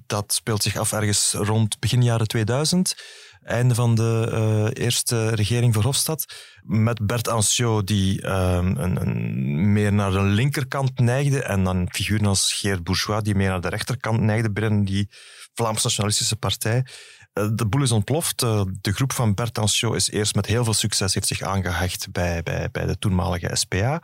Dat 0.07 0.33
speelt 0.33 0.63
zich 0.63 0.75
af 0.75 0.91
ergens 0.91 1.33
rond 1.33 1.79
begin 1.79 2.03
jaren 2.03 2.27
2000 2.27 2.95
einde 3.43 3.75
van 3.75 3.95
de 3.95 4.29
uh, 4.31 4.83
eerste 4.83 5.29
regering 5.29 5.73
Verhofstadt. 5.73 6.57
Met 6.63 7.05
Bert 7.05 7.27
Anciot, 7.27 7.87
die 7.87 8.21
uh, 8.21 8.59
een, 8.61 9.01
een, 9.01 9.71
meer 9.71 9.93
naar 9.93 10.11
de 10.11 10.21
linkerkant 10.21 10.99
neigde. 10.99 11.43
En 11.43 11.63
dan 11.63 11.87
figuren 11.91 12.25
als 12.25 12.53
Geert 12.53 12.83
Bourgeois, 12.83 13.23
die 13.23 13.35
meer 13.35 13.49
naar 13.49 13.61
de 13.61 13.69
rechterkant 13.69 14.21
neigde 14.21 14.51
binnen 14.51 14.85
die 14.85 15.09
Vlaams-nationalistische 15.53 16.35
partij. 16.35 16.85
Uh, 17.33 17.49
de 17.53 17.67
boel 17.67 17.81
is 17.81 17.91
ontploft. 17.91 18.43
Uh, 18.43 18.61
de 18.81 18.91
groep 18.91 19.13
van 19.13 19.33
Bert 19.33 19.57
Anciot 19.57 19.95
is 19.95 20.09
eerst 20.09 20.35
met 20.35 20.45
heel 20.45 20.63
veel 20.63 20.73
succes 20.73 21.13
heeft 21.13 21.27
zich 21.27 21.41
aangehecht 21.41 22.11
bij, 22.11 22.43
bij, 22.43 22.69
bij 22.71 22.85
de 22.85 22.97
toenmalige 22.97 23.55
SPA. 23.55 24.01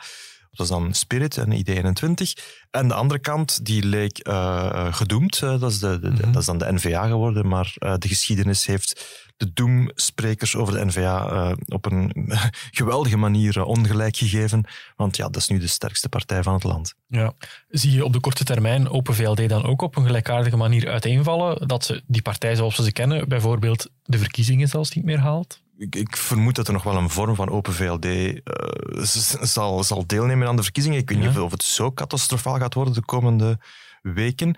Dat 0.56 0.66
is 0.66 0.72
dan 0.72 0.94
Spirit 0.94 1.38
en 1.38 1.54
ID21. 1.54 2.44
En 2.72 2.88
de 2.88 2.94
andere 2.94 3.20
kant, 3.20 3.66
die 3.66 3.84
leek 3.84 4.28
uh, 4.28 4.94
gedoemd. 4.94 5.42
Uh, 5.44 5.60
dat, 5.60 5.72
is 5.72 5.80
de, 5.80 6.00
de, 6.00 6.10
mm 6.10 6.32
dat 6.32 6.42
is 6.42 6.46
dan 6.46 6.58
de 6.58 6.74
NVA 6.74 7.08
geworden. 7.08 7.48
Maar 7.48 7.74
uh, 7.80 7.94
de 7.98 8.08
geschiedenis 8.08 8.66
heeft 8.66 9.06
de 9.38 9.54
doemsprekers 9.54 10.56
over 10.56 10.74
de 10.74 10.86
NVA 10.86 11.32
uh, 11.32 11.52
op 11.66 11.86
een 11.86 12.32
geweldige 12.72 13.18
manier 13.18 13.58
uh, 13.58 13.68
ongelijk 13.68 14.16
gegeven. 14.16 14.64
Want 14.96 15.18
ja, 15.18 15.26
dat 15.26 15.42
is 15.42 15.48
nu 15.48 15.60
de 15.60 15.68
sterkste 15.68 16.10
partij 16.10 16.44
van 16.44 16.54
het 16.54 16.64
land. 16.64 16.96
Ja. 17.08 17.34
Zie 17.70 17.92
je 17.92 18.06
op 18.06 18.14
de 18.14 18.20
korte 18.20 18.44
termijn 18.44 18.90
Open 18.90 19.16
VLD 19.16 19.50
dan 19.50 19.66
ook 19.66 19.82
op 19.82 19.96
een 19.96 20.06
gelijkaardige 20.06 20.58
manier 20.58 20.90
uiteenvallen? 20.90 21.68
Dat 21.68 21.86
ze 21.86 22.04
die 22.08 22.22
partij 22.22 22.56
zoals 22.56 22.78
we 22.78 22.84
ze 22.84 22.92
kennen, 22.92 23.28
bijvoorbeeld 23.28 23.90
de 24.04 24.18
verkiezingen 24.18 24.68
zelfs 24.68 24.96
niet 24.96 25.06
meer 25.06 25.20
haalt? 25.20 25.64
Ik, 25.78 25.96
ik, 25.96 26.18
vermoed 26.18 26.56
dat 26.56 26.68
er 26.68 26.74
nog 26.74 26.84
wel 26.84 26.98
een 26.98 27.10
vorm 27.10 27.36
van 27.36 27.50
Open 27.50 27.74
VLD 27.74 28.06
uh, 28.06 28.34
eh, 28.44 29.04
zal, 29.42 29.84
zal 29.84 30.08
deelnemen 30.08 30.48
aan 30.48 30.56
de 30.56 30.64
verkiezingen. 30.64 31.00
Ik 31.00 31.10
weet 31.10 31.20
niet 31.20 31.38
of 31.38 31.52
het 31.52 31.64
zo 31.64 31.92
catastrofaal 31.92 32.58
gaat 32.58 32.74
worden 32.74 32.94
de 32.94 33.06
komende 33.06 33.60
weken. 34.02 34.58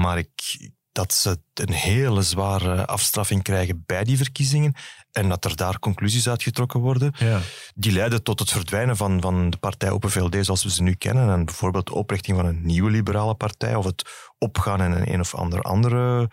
Maar 0.00 0.18
ik, 0.18 0.70
dat 0.98 1.14
ze 1.14 1.38
een 1.54 1.72
hele 1.72 2.22
zware 2.22 2.86
afstraffing 2.86 3.42
krijgen 3.42 3.82
bij 3.86 4.04
die 4.04 4.16
verkiezingen 4.16 4.74
en 5.12 5.28
dat 5.28 5.44
er 5.44 5.56
daar 5.56 5.78
conclusies 5.78 6.28
uitgetrokken 6.28 6.80
worden. 6.80 7.12
Ja. 7.18 7.40
Die 7.74 7.92
leiden 7.92 8.22
tot 8.22 8.38
het 8.38 8.50
verdwijnen 8.50 8.96
van, 8.96 9.20
van 9.20 9.50
de 9.50 9.56
partij 9.56 9.90
Open 9.90 10.10
VLD 10.10 10.44
zoals 10.44 10.62
we 10.62 10.70
ze 10.70 10.82
nu 10.82 10.94
kennen 10.94 11.30
en 11.30 11.44
bijvoorbeeld 11.44 11.86
de 11.86 11.94
oprichting 11.94 12.36
van 12.36 12.46
een 12.46 12.60
nieuwe 12.62 12.90
liberale 12.90 13.34
partij 13.34 13.74
of 13.74 13.84
het 13.84 14.10
opgaan 14.38 14.82
in 14.82 14.90
een 14.90 15.12
een 15.12 15.20
of 15.20 15.34
ander 15.34 15.62
andere 15.62 16.30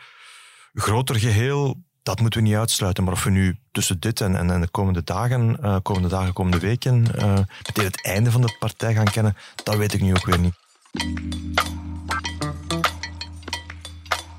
groter 0.73 1.15
geheel. 1.15 1.83
Dat 2.03 2.19
moeten 2.19 2.41
we 2.41 2.47
niet 2.47 2.57
uitsluiten. 2.57 3.03
Maar 3.03 3.13
of 3.13 3.23
we 3.23 3.29
nu 3.29 3.59
tussen 3.71 3.99
dit 3.99 4.21
en, 4.21 4.35
en, 4.35 4.61
de 4.61 4.69
komende 4.69 5.03
dagen, 5.03 5.57
uh, 5.61 5.77
komende 5.81 6.09
dagen, 6.09 6.33
komende 6.33 6.59
weken, 6.59 7.05
uh, 7.15 7.33
meteen 7.65 7.85
het 7.85 8.05
einde 8.05 8.31
van 8.31 8.41
de 8.41 8.55
partij 8.59 8.93
gaan 8.93 9.11
kennen, 9.11 9.37
dat 9.63 9.75
weet 9.75 9.93
ik 9.93 10.01
nu 10.01 10.15
ook 10.15 10.25
weer 10.25 10.39
niet. 10.39 10.53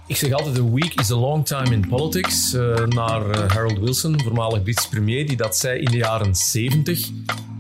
Ik 0.08 0.16
zeg 0.16 0.32
altijd, 0.32 0.58
a 0.58 0.70
week 0.70 0.94
is 0.94 1.10
a 1.10 1.16
long 1.16 1.46
time 1.46 1.70
in 1.70 1.88
politics. 1.88 2.54
Uh, 2.54 2.76
naar 2.84 3.28
uh, 3.28 3.50
Harold 3.50 3.78
Wilson, 3.78 4.20
voormalig 4.22 4.62
Brits 4.62 4.88
premier, 4.88 5.26
die 5.26 5.36
dat 5.36 5.56
zei 5.56 5.78
in 5.78 5.90
de 5.90 5.96
jaren 5.96 6.34
70. 6.34 7.08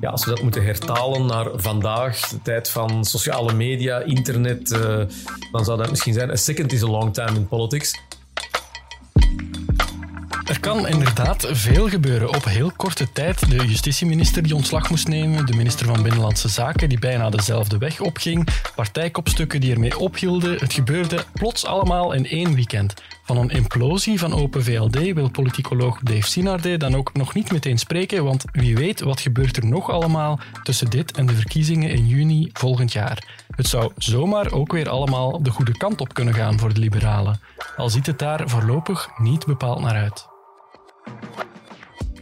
Ja, 0.00 0.10
als 0.10 0.24
we 0.24 0.30
dat 0.30 0.42
moeten 0.42 0.64
hertalen 0.64 1.26
naar 1.26 1.48
vandaag, 1.54 2.28
de 2.28 2.42
tijd 2.42 2.68
van 2.68 3.04
sociale 3.04 3.52
media, 3.52 4.00
internet, 4.00 4.70
uh, 4.70 5.02
dan 5.52 5.64
zou 5.64 5.78
dat 5.78 5.90
misschien 5.90 6.12
zijn, 6.12 6.30
a 6.30 6.36
second 6.36 6.72
is 6.72 6.82
a 6.82 6.86
long 6.86 7.14
time 7.14 7.36
in 7.36 7.48
politics. 7.48 8.00
Er 10.46 10.60
kan 10.60 10.88
inderdaad 10.88 11.46
veel 11.50 11.88
gebeuren 11.88 12.28
op 12.28 12.44
heel 12.44 12.72
korte 12.76 13.12
tijd. 13.12 13.50
De 13.50 13.66
justitieminister 13.66 14.42
die 14.42 14.54
ontslag 14.54 14.90
moest 14.90 15.08
nemen, 15.08 15.46
de 15.46 15.56
minister 15.56 15.86
van 15.86 16.02
Binnenlandse 16.02 16.48
Zaken 16.48 16.88
die 16.88 16.98
bijna 16.98 17.30
dezelfde 17.30 17.78
weg 17.78 18.00
opging, 18.00 18.48
partijkopstukken 18.74 19.60
die 19.60 19.72
ermee 19.72 19.98
ophielden. 19.98 20.58
Het 20.58 20.72
gebeurde 20.72 21.24
plots 21.32 21.64
allemaal 21.64 22.12
in 22.12 22.26
één 22.26 22.54
weekend. 22.54 22.94
Van 23.24 23.36
een 23.36 23.50
implosie 23.50 24.18
van 24.18 24.34
Open 24.34 24.64
VLD 24.64 25.12
wil 25.12 25.30
politicoloog 25.30 25.98
Dave 26.00 26.26
Sinarde 26.26 26.76
dan 26.76 26.96
ook 26.96 27.14
nog 27.14 27.34
niet 27.34 27.52
meteen 27.52 27.78
spreken, 27.78 28.24
want 28.24 28.44
wie 28.52 28.76
weet 28.76 29.00
wat 29.00 29.20
gebeurt 29.20 29.56
er 29.56 29.66
nog 29.66 29.90
allemaal 29.90 30.40
tussen 30.62 30.90
dit 30.90 31.16
en 31.16 31.26
de 31.26 31.34
verkiezingen 31.34 31.90
in 31.90 32.06
juni 32.06 32.50
volgend 32.52 32.92
jaar. 32.92 33.44
Het 33.56 33.66
zou 33.66 33.92
zomaar 33.96 34.52
ook 34.52 34.72
weer 34.72 34.88
allemaal 34.88 35.42
de 35.42 35.50
goede 35.50 35.76
kant 35.76 36.00
op 36.00 36.14
kunnen 36.14 36.34
gaan 36.34 36.58
voor 36.58 36.74
de 36.74 36.80
liberalen, 36.80 37.40
al 37.76 37.90
ziet 37.90 38.06
het 38.06 38.18
daar 38.18 38.48
voorlopig 38.48 39.08
niet 39.18 39.46
bepaald 39.46 39.80
naar 39.80 39.94
uit 39.94 40.34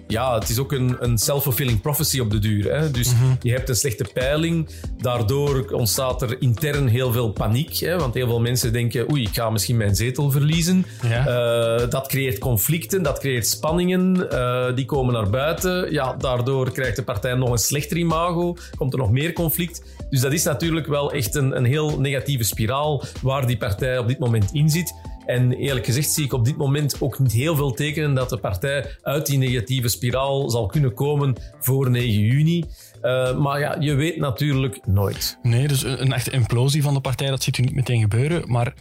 ja, 0.07 0.35
het 0.39 0.49
is 0.49 0.59
ook 0.59 0.73
een, 0.73 0.97
een 1.01 1.19
self-fulfilling 1.19 1.81
prophecy 1.81 2.21
op 2.21 2.31
de 2.31 2.39
duur. 2.39 2.73
Hè? 2.73 2.91
Dus 2.91 3.13
Mhm. 3.13 3.25
je 3.43 3.51
hebt 3.53 3.69
een 3.69 3.75
slechte 3.77 4.05
peiling. 4.15 4.69
Daardoor 4.99 5.71
ontstaat 5.73 6.23
er 6.23 6.37
intern 6.41 6.87
heel 6.89 7.13
veel 7.13 7.31
paniek. 7.31 7.77
Hè? 7.77 7.99
Want 7.99 8.15
heel 8.15 8.27
veel 8.27 8.41
mensen 8.41 8.73
denken, 8.73 9.11
oei, 9.13 9.23
ik 9.23 9.35
ga 9.35 9.51
misschien 9.51 9.77
mijn 9.77 9.95
zetel 9.95 10.31
verliezen. 10.31 10.87
Ja. 11.09 11.27
Eh, 11.27 11.91
dat 11.91 12.07
creëert 12.09 12.39
conflicten, 12.39 13.03
dat 13.03 13.19
creëert 13.19 13.47
spanningen. 13.47 14.31
eh, 14.31 14.75
die 14.75 14.85
komen 14.85 15.15
naar 15.15 15.31
buiten. 15.31 15.93
Ja, 15.93 16.13
daardoor 16.19 16.73
krijgt 16.73 16.97
de 16.97 17.03
partij 17.03 17.35
nog 17.35 17.51
een 17.51 17.59
slechter 17.59 17.97
imago. 17.97 18.57
Komt 18.77 18.93
er 18.93 18.99
nog 18.99 19.11
meer 19.11 19.33
conflict. 19.33 19.83
Dus 20.11 20.21
dat 20.21 20.33
is 20.33 20.45
natuurlijk 20.45 20.87
wel 20.87 21.13
echt 21.13 21.35
een, 21.35 21.57
een 21.57 21.65
heel 21.65 22.01
negatieve 22.01 22.45
spiraal 22.45 23.03
waar 23.23 23.47
die 23.47 23.57
partij 23.57 23.99
op 23.99 24.09
dit 24.09 24.19
moment 24.19 24.51
in 24.53 24.71
zit. 24.71 24.95
En 25.27 25.53
eerlijk 25.53 25.85
gezegd 25.85 26.11
zie 26.11 26.25
ik 26.25 26.33
op 26.33 26.45
dit 26.45 26.57
moment 26.57 27.01
ook 27.01 27.19
niet 27.19 27.33
heel 27.33 27.57
veel 27.57 27.73
tekenen 27.73 28.15
dat 28.15 28.29
de 28.29 28.39
partij 28.39 28.97
uit 29.03 29.27
die 29.27 29.39
negatieve 29.39 29.89
spiraal 29.89 30.51
zal 30.51 30.67
kunnen 30.67 30.95
komen 30.95 31.37
voor 31.61 31.91
9 31.91 32.21
juni. 32.21 32.65
Uh, 33.03 33.39
maar 33.39 33.61
ja, 33.61 33.77
je 33.81 33.95
weet 33.95 34.17
natuurlijk 34.17 34.87
nooit. 34.87 35.39
Nee, 35.43 35.69
dus 35.69 35.83
een, 35.83 36.01
een 36.01 36.13
echte 36.13 36.31
implosie 36.31 36.83
van 36.83 36.95
de 36.95 37.01
partij, 37.01 37.29
dat 37.29 37.43
ziet 37.43 37.59
u 37.59 37.63
niet 37.63 37.75
meteen 37.75 38.01
gebeuren. 38.01 38.51
Maar 38.51 38.75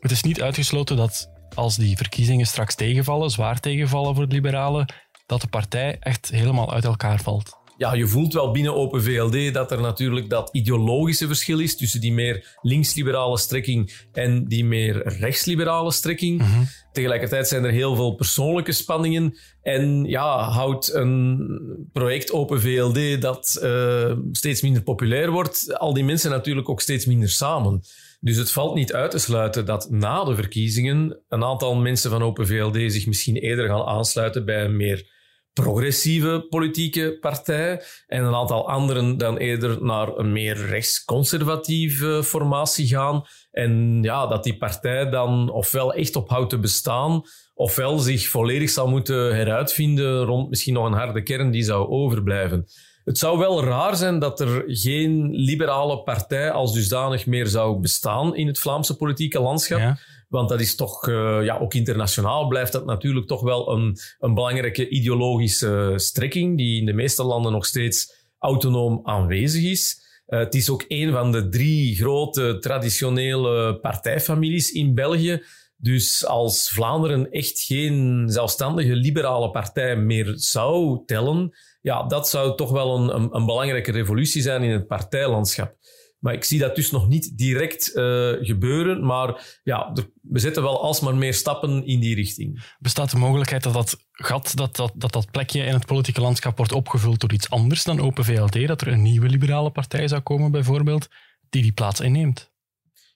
het 0.00 0.10
is 0.10 0.22
niet 0.22 0.42
uitgesloten 0.42 0.96
dat 0.96 1.30
als 1.54 1.76
die 1.76 1.96
verkiezingen 1.96 2.46
straks 2.46 2.74
tegenvallen, 2.74 3.30
zwaar 3.30 3.60
tegenvallen 3.60 4.14
voor 4.14 4.28
de 4.28 4.34
liberalen, 4.34 4.94
dat 5.26 5.40
de 5.40 5.48
partij 5.48 5.96
echt 6.00 6.30
helemaal 6.30 6.72
uit 6.72 6.84
elkaar 6.84 7.20
valt 7.20 7.60
ja, 7.76 7.94
je 7.94 8.06
voelt 8.06 8.32
wel 8.32 8.50
binnen 8.50 8.74
Open 8.74 9.02
VLD 9.02 9.54
dat 9.54 9.70
er 9.70 9.80
natuurlijk 9.80 10.30
dat 10.30 10.48
ideologische 10.52 11.26
verschil 11.26 11.58
is 11.58 11.76
tussen 11.76 12.00
die 12.00 12.12
meer 12.12 12.58
linksliberale 12.62 13.38
strekking 13.38 14.06
en 14.12 14.44
die 14.44 14.64
meer 14.64 15.08
rechtsliberale 15.18 15.92
strekking. 15.92 16.40
Mm 16.40 16.46
-hmm. 16.46 16.66
Tegelijkertijd 16.92 17.48
zijn 17.48 17.64
er 17.64 17.70
heel 17.70 17.96
veel 17.96 18.14
persoonlijke 18.14 18.72
spanningen. 18.72 19.38
En 19.62 20.04
ja, 20.04 20.50
houdt 20.50 20.94
een 20.94 21.88
project 21.92 22.32
Open 22.32 22.60
VLD 22.60 23.20
dat 23.20 23.60
uh, 23.62 24.16
steeds 24.32 24.62
minder 24.62 24.82
populair 24.82 25.30
wordt, 25.30 25.78
al 25.78 25.94
die 25.94 26.04
mensen 26.04 26.30
natuurlijk 26.30 26.68
ook 26.68 26.80
steeds 26.80 27.06
minder 27.06 27.28
samen. 27.28 27.82
Dus 28.20 28.36
het 28.36 28.50
valt 28.50 28.74
niet 28.74 28.92
uit 28.92 29.10
te 29.10 29.18
sluiten 29.18 29.66
dat 29.66 29.90
na 29.90 30.24
de 30.24 30.34
verkiezingen 30.34 31.18
een 31.28 31.44
aantal 31.44 31.74
mensen 31.74 32.10
van 32.10 32.22
Open 32.22 32.46
VLD 32.46 32.92
zich 32.92 33.06
misschien 33.06 33.36
eerder 33.36 33.68
gaan 33.68 33.86
aansluiten 33.86 34.44
bij 34.44 34.64
een 34.64 34.76
meer 34.76 35.10
progressieve 35.52 36.46
politieke 36.48 37.16
partij 37.20 37.82
en 38.06 38.24
een 38.24 38.34
aantal 38.34 38.68
anderen 38.68 39.18
dan 39.18 39.36
eerder 39.36 39.84
naar 39.84 40.16
een 40.16 40.32
meer 40.32 40.66
rechtsconservatieve 40.66 42.22
formatie 42.24 42.86
gaan. 42.86 43.24
En 43.50 43.98
ja, 44.02 44.26
dat 44.26 44.44
die 44.44 44.56
partij 44.56 45.10
dan 45.10 45.50
ofwel 45.50 45.94
echt 45.94 46.16
ophoudt 46.16 46.50
te 46.50 46.58
bestaan, 46.58 47.22
ofwel 47.54 47.98
zich 47.98 48.28
volledig 48.28 48.70
zal 48.70 48.88
moeten 48.88 49.34
heruitvinden 49.34 50.24
rond 50.24 50.48
misschien 50.48 50.74
nog 50.74 50.86
een 50.86 50.92
harde 50.92 51.22
kern 51.22 51.50
die 51.50 51.62
zou 51.62 51.88
overblijven. 51.88 52.66
Het 53.04 53.18
zou 53.18 53.38
wel 53.38 53.64
raar 53.64 53.96
zijn 53.96 54.18
dat 54.18 54.40
er 54.40 54.64
geen 54.66 55.30
liberale 55.30 56.02
partij 56.02 56.50
als 56.50 56.72
dusdanig 56.72 57.26
meer 57.26 57.46
zou 57.46 57.80
bestaan 57.80 58.36
in 58.36 58.46
het 58.46 58.58
Vlaamse 58.58 58.96
politieke 58.96 59.40
landschap. 59.40 59.96
Want 60.32 60.48
dat 60.48 60.60
is 60.60 60.74
toch, 60.74 61.08
uh, 61.08 61.44
ja, 61.44 61.58
ook 61.58 61.74
internationaal 61.74 62.46
blijft 62.46 62.72
dat 62.72 62.84
natuurlijk 62.84 63.26
toch 63.26 63.40
wel 63.40 63.72
een, 63.72 63.96
een 64.18 64.34
belangrijke 64.34 64.88
ideologische 64.88 65.92
strekking 65.96 66.56
die 66.56 66.80
in 66.80 66.86
de 66.86 66.92
meeste 66.92 67.22
landen 67.22 67.52
nog 67.52 67.66
steeds 67.66 68.26
autonoom 68.38 69.00
aanwezig 69.02 69.62
is. 69.62 69.96
Uh, 70.26 70.38
het 70.38 70.54
is 70.54 70.70
ook 70.70 70.84
een 70.88 71.12
van 71.12 71.32
de 71.32 71.48
drie 71.48 71.96
grote 71.96 72.58
traditionele 72.58 73.78
partijfamilies 73.80 74.72
in 74.72 74.94
België. 74.94 75.42
Dus 75.76 76.26
als 76.26 76.70
Vlaanderen 76.70 77.30
echt 77.30 77.60
geen 77.60 78.24
zelfstandige 78.28 78.94
liberale 78.94 79.50
partij 79.50 79.96
meer 79.96 80.32
zou 80.36 81.02
tellen, 81.06 81.56
ja, 81.80 82.02
dat 82.02 82.28
zou 82.28 82.56
toch 82.56 82.70
wel 82.70 82.96
een, 82.96 83.34
een 83.34 83.46
belangrijke 83.46 83.92
revolutie 83.92 84.42
zijn 84.42 84.62
in 84.62 84.70
het 84.70 84.86
partijlandschap. 84.86 85.74
Maar 86.22 86.34
ik 86.34 86.44
zie 86.44 86.58
dat 86.58 86.76
dus 86.76 86.90
nog 86.90 87.08
niet 87.08 87.38
direct 87.38 87.90
uh, 87.94 88.32
gebeuren. 88.40 89.04
Maar 89.06 89.58
ja, 89.62 89.92
we 90.20 90.38
zetten 90.38 90.62
wel 90.62 90.82
alsmaar 90.82 91.14
meer 91.14 91.34
stappen 91.34 91.86
in 91.86 92.00
die 92.00 92.14
richting. 92.14 92.74
Bestaat 92.78 93.10
de 93.10 93.16
mogelijkheid 93.16 93.62
dat 93.62 93.72
dat 93.72 93.96
gat, 94.12 94.56
dat 94.56 94.76
dat, 94.76 94.92
dat 94.94 95.12
dat 95.12 95.30
plekje 95.30 95.64
in 95.64 95.72
het 95.72 95.86
politieke 95.86 96.20
landschap 96.20 96.56
wordt 96.56 96.72
opgevuld 96.72 97.20
door 97.20 97.32
iets 97.32 97.50
anders 97.50 97.84
dan 97.84 98.00
Open 98.00 98.24
VLD? 98.24 98.66
Dat 98.66 98.80
er 98.80 98.88
een 98.88 99.02
nieuwe 99.02 99.28
liberale 99.28 99.70
partij 99.70 100.08
zou 100.08 100.20
komen, 100.20 100.50
bijvoorbeeld, 100.50 101.08
die 101.50 101.62
die 101.62 101.72
plaats 101.72 102.00
inneemt? 102.00 102.50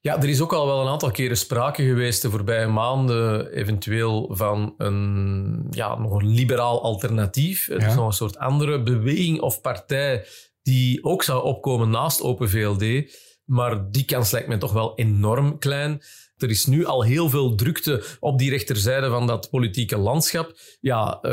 Ja, 0.01 0.17
er 0.17 0.29
is 0.29 0.41
ook 0.41 0.53
al 0.53 0.67
wel 0.67 0.81
een 0.81 0.89
aantal 0.89 1.11
keren 1.11 1.37
sprake 1.37 1.83
geweest 1.83 2.23
de 2.23 2.31
voorbije 2.31 2.67
maanden, 2.67 3.53
eventueel 3.53 4.31
van 4.33 4.75
een, 4.79 5.67
ja, 5.71 5.99
nog 5.99 6.13
een 6.13 6.29
liberaal 6.29 6.83
alternatief. 6.83 7.67
Ja. 7.67 7.79
Dus 7.79 7.95
nog 7.95 8.07
een 8.07 8.13
soort 8.13 8.39
andere 8.39 8.83
beweging 8.83 9.41
of 9.41 9.61
partij 9.61 10.27
die 10.67 11.05
ook 11.05 11.23
zou 11.23 11.45
opkomen 11.45 11.91
naast 11.91 12.23
Open 12.23 12.51
VLD. 12.51 13.15
Maar 13.45 13.91
die 13.91 14.05
kans 14.05 14.31
lijkt 14.31 14.49
me 14.49 14.59
toch 14.59 14.73
wel 14.73 14.95
enorm 14.95 15.59
klein. 15.59 16.03
Er 16.37 16.51
is 16.51 16.67
nu 16.67 16.85
al 16.85 17.03
heel 17.03 17.29
veel 17.29 17.55
drukte 17.55 18.05
op 18.21 18.39
die 18.39 18.51
rechterzijde 18.51 19.09
van 19.09 19.27
dat 19.27 19.51
politieke 19.51 19.99
landschap. 19.99 20.53
Ja, 20.81 21.19
uh, 21.23 21.33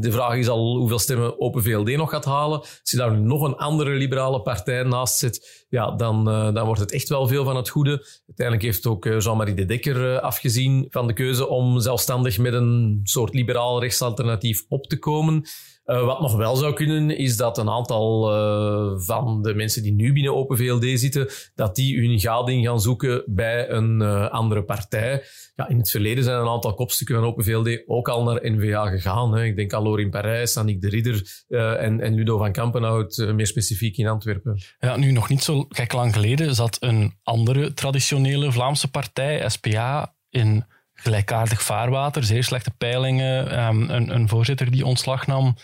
de 0.00 0.10
vraag 0.10 0.36
is 0.36 0.48
al 0.48 0.76
hoeveel 0.76 0.98
stemmen 0.98 1.40
Open 1.40 1.62
VLD 1.62 1.96
nog 1.96 2.10
gaat 2.10 2.24
halen. 2.24 2.58
Als 2.58 2.80
je 2.82 2.96
daar 2.96 3.12
nu 3.12 3.18
nog 3.18 3.42
een 3.42 3.56
andere 3.56 3.90
liberale 3.90 4.42
partij 4.42 4.82
naast 4.82 5.18
zet, 5.18 5.66
ja, 5.68 5.90
dan, 5.90 6.28
uh, 6.28 6.54
dan 6.54 6.66
wordt 6.66 6.80
het 6.80 6.92
echt 6.92 7.08
wel 7.08 7.26
veel 7.26 7.44
van 7.44 7.56
het 7.56 7.68
goede. 7.68 8.06
Uiteindelijk 8.26 8.66
heeft 8.66 8.86
ook 8.86 9.04
Jean-Marie 9.04 9.54
de 9.54 9.64
Dekker 9.64 10.20
afgezien 10.20 10.86
van 10.90 11.06
de 11.06 11.12
keuze 11.12 11.48
om 11.48 11.80
zelfstandig 11.80 12.38
met 12.38 12.52
een 12.52 13.00
soort 13.02 13.34
liberaal 13.34 13.80
rechtsalternatief 13.80 14.64
op 14.68 14.86
te 14.86 14.98
komen. 14.98 15.44
Uh, 15.90 16.04
wat 16.04 16.20
nog 16.20 16.36
wel 16.36 16.56
zou 16.56 16.72
kunnen, 16.72 17.18
is 17.18 17.36
dat 17.36 17.58
een 17.58 17.70
aantal 17.70 18.34
uh, 18.34 19.00
van 19.00 19.42
de 19.42 19.54
mensen 19.54 19.82
die 19.82 19.92
nu 19.92 20.12
binnen 20.12 20.36
Open 20.36 20.56
VLD 20.56 21.00
zitten, 21.00 21.28
dat 21.54 21.74
die 21.74 22.00
hun 22.00 22.20
gading 22.20 22.66
gaan 22.66 22.80
zoeken 22.80 23.22
bij 23.26 23.70
een 23.70 24.00
uh, 24.00 24.30
andere 24.30 24.62
partij. 24.62 25.22
Ja, 25.54 25.68
in 25.68 25.78
het 25.78 25.90
verleden 25.90 26.24
zijn 26.24 26.40
een 26.40 26.48
aantal 26.48 26.74
kopstukken 26.74 27.16
van 27.16 27.24
Open 27.24 27.44
VLD 27.44 27.82
ook 27.86 28.08
al 28.08 28.22
naar 28.22 28.40
N-VA 28.42 28.88
gegaan. 28.88 29.34
Hè. 29.34 29.44
Ik 29.44 29.56
denk 29.56 29.72
aan 29.72 29.82
Lorin 29.82 30.10
Parijs, 30.10 30.56
Annick 30.56 30.80
de 30.80 30.88
Ridder 30.88 31.44
en, 31.78 32.00
en, 32.00 32.14
Ludo 32.14 32.38
van 32.38 32.52
Kampenhout, 32.52 33.16
meer 33.34 33.46
specifiek 33.46 33.96
in 33.96 34.06
Antwerpen. 34.06 34.60
Ja, 34.78 34.96
nu 34.96 35.12
nog 35.12 35.28
niet 35.28 35.42
zo 35.42 35.66
gek 35.68 35.92
lang 35.92 36.14
geleden 36.14 36.54
zat 36.54 36.76
een 36.80 37.14
andere 37.22 37.74
traditionele 37.74 38.52
Vlaamse 38.52 38.90
partij, 38.90 39.48
SPA, 39.48 40.14
in 40.30 40.66
gelijkaardig 40.94 41.62
vaarwater, 41.62 42.24
zeer 42.24 42.44
slechte 42.44 42.70
peilingen, 42.78 43.64
um, 43.66 43.90
een, 43.90 44.14
een 44.14 44.28
voorzitter 44.28 44.70
die 44.70 44.86
ontslag 44.86 45.26
nam. 45.26 45.56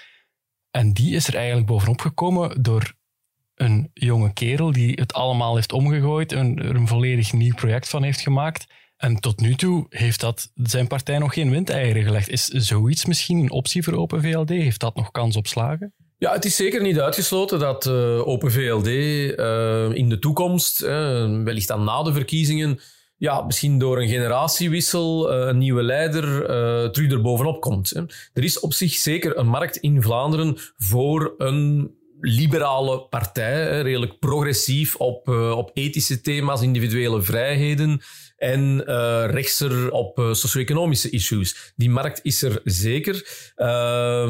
En 0.76 0.92
die 0.92 1.14
is 1.14 1.28
er 1.28 1.34
eigenlijk 1.34 1.66
bovenop 1.66 2.00
gekomen 2.00 2.62
door 2.62 2.94
een 3.54 3.90
jonge 3.92 4.32
kerel 4.32 4.72
die 4.72 4.92
het 4.94 5.12
allemaal 5.12 5.54
heeft 5.54 5.72
omgegooid, 5.72 6.32
er 6.32 6.38
een 6.76 6.88
volledig 6.88 7.32
nieuw 7.32 7.54
project 7.54 7.88
van 7.88 8.02
heeft 8.02 8.20
gemaakt. 8.20 8.66
En 8.96 9.20
tot 9.20 9.40
nu 9.40 9.54
toe 9.54 9.86
heeft 9.88 10.20
dat 10.20 10.50
zijn 10.54 10.86
partij 10.86 11.18
nog 11.18 11.34
geen 11.34 11.50
windeieren 11.50 12.02
gelegd. 12.02 12.28
Is 12.28 12.46
zoiets 12.46 13.04
misschien 13.04 13.38
een 13.38 13.50
optie 13.50 13.82
voor 13.82 13.94
Open 13.94 14.22
VLD? 14.22 14.48
Heeft 14.48 14.80
dat 14.80 14.94
nog 14.94 15.10
kans 15.10 15.36
op 15.36 15.46
slagen? 15.46 15.94
Ja, 16.18 16.32
het 16.32 16.44
is 16.44 16.56
zeker 16.56 16.82
niet 16.82 17.00
uitgesloten 17.00 17.58
dat 17.58 17.86
uh, 17.86 18.26
Open 18.26 18.52
VLD 18.52 18.86
uh, 18.86 19.94
in 19.94 20.08
de 20.08 20.18
toekomst, 20.18 20.82
uh, 20.82 20.88
wellicht 21.42 21.68
dan 21.68 21.84
na 21.84 22.02
de 22.02 22.12
verkiezingen, 22.12 22.80
ja, 23.24 23.42
misschien 23.42 23.78
door 23.78 24.00
een 24.00 24.08
generatiewissel, 24.08 25.32
een 25.32 25.58
nieuwe 25.58 25.82
leider, 25.82 26.24
uh, 26.24 26.88
terug 26.88 27.10
er 27.10 27.20
bovenop 27.20 27.60
komt. 27.60 27.90
Hè. 27.90 28.00
Er 28.32 28.44
is 28.44 28.60
op 28.60 28.72
zich 28.72 28.92
zeker 28.92 29.38
een 29.38 29.46
markt 29.46 29.76
in 29.76 30.02
Vlaanderen 30.02 30.56
voor 30.76 31.34
een 31.38 31.94
liberale 32.20 33.00
partij, 33.00 33.80
redelijk 33.80 34.18
progressief 34.18 34.96
op, 34.96 35.28
uh, 35.28 35.56
op 35.56 35.70
ethische 35.74 36.20
thema's, 36.20 36.62
individuele 36.62 37.22
vrijheden 37.22 38.00
en 38.36 38.84
uh, 38.86 39.24
rechtser 39.30 39.90
op 39.90 40.28
socio-economische 40.32 41.10
issues. 41.10 41.72
Die 41.76 41.90
markt 41.90 42.20
is 42.22 42.42
er 42.42 42.60
zeker. 42.64 43.14
Uh, 43.56 44.28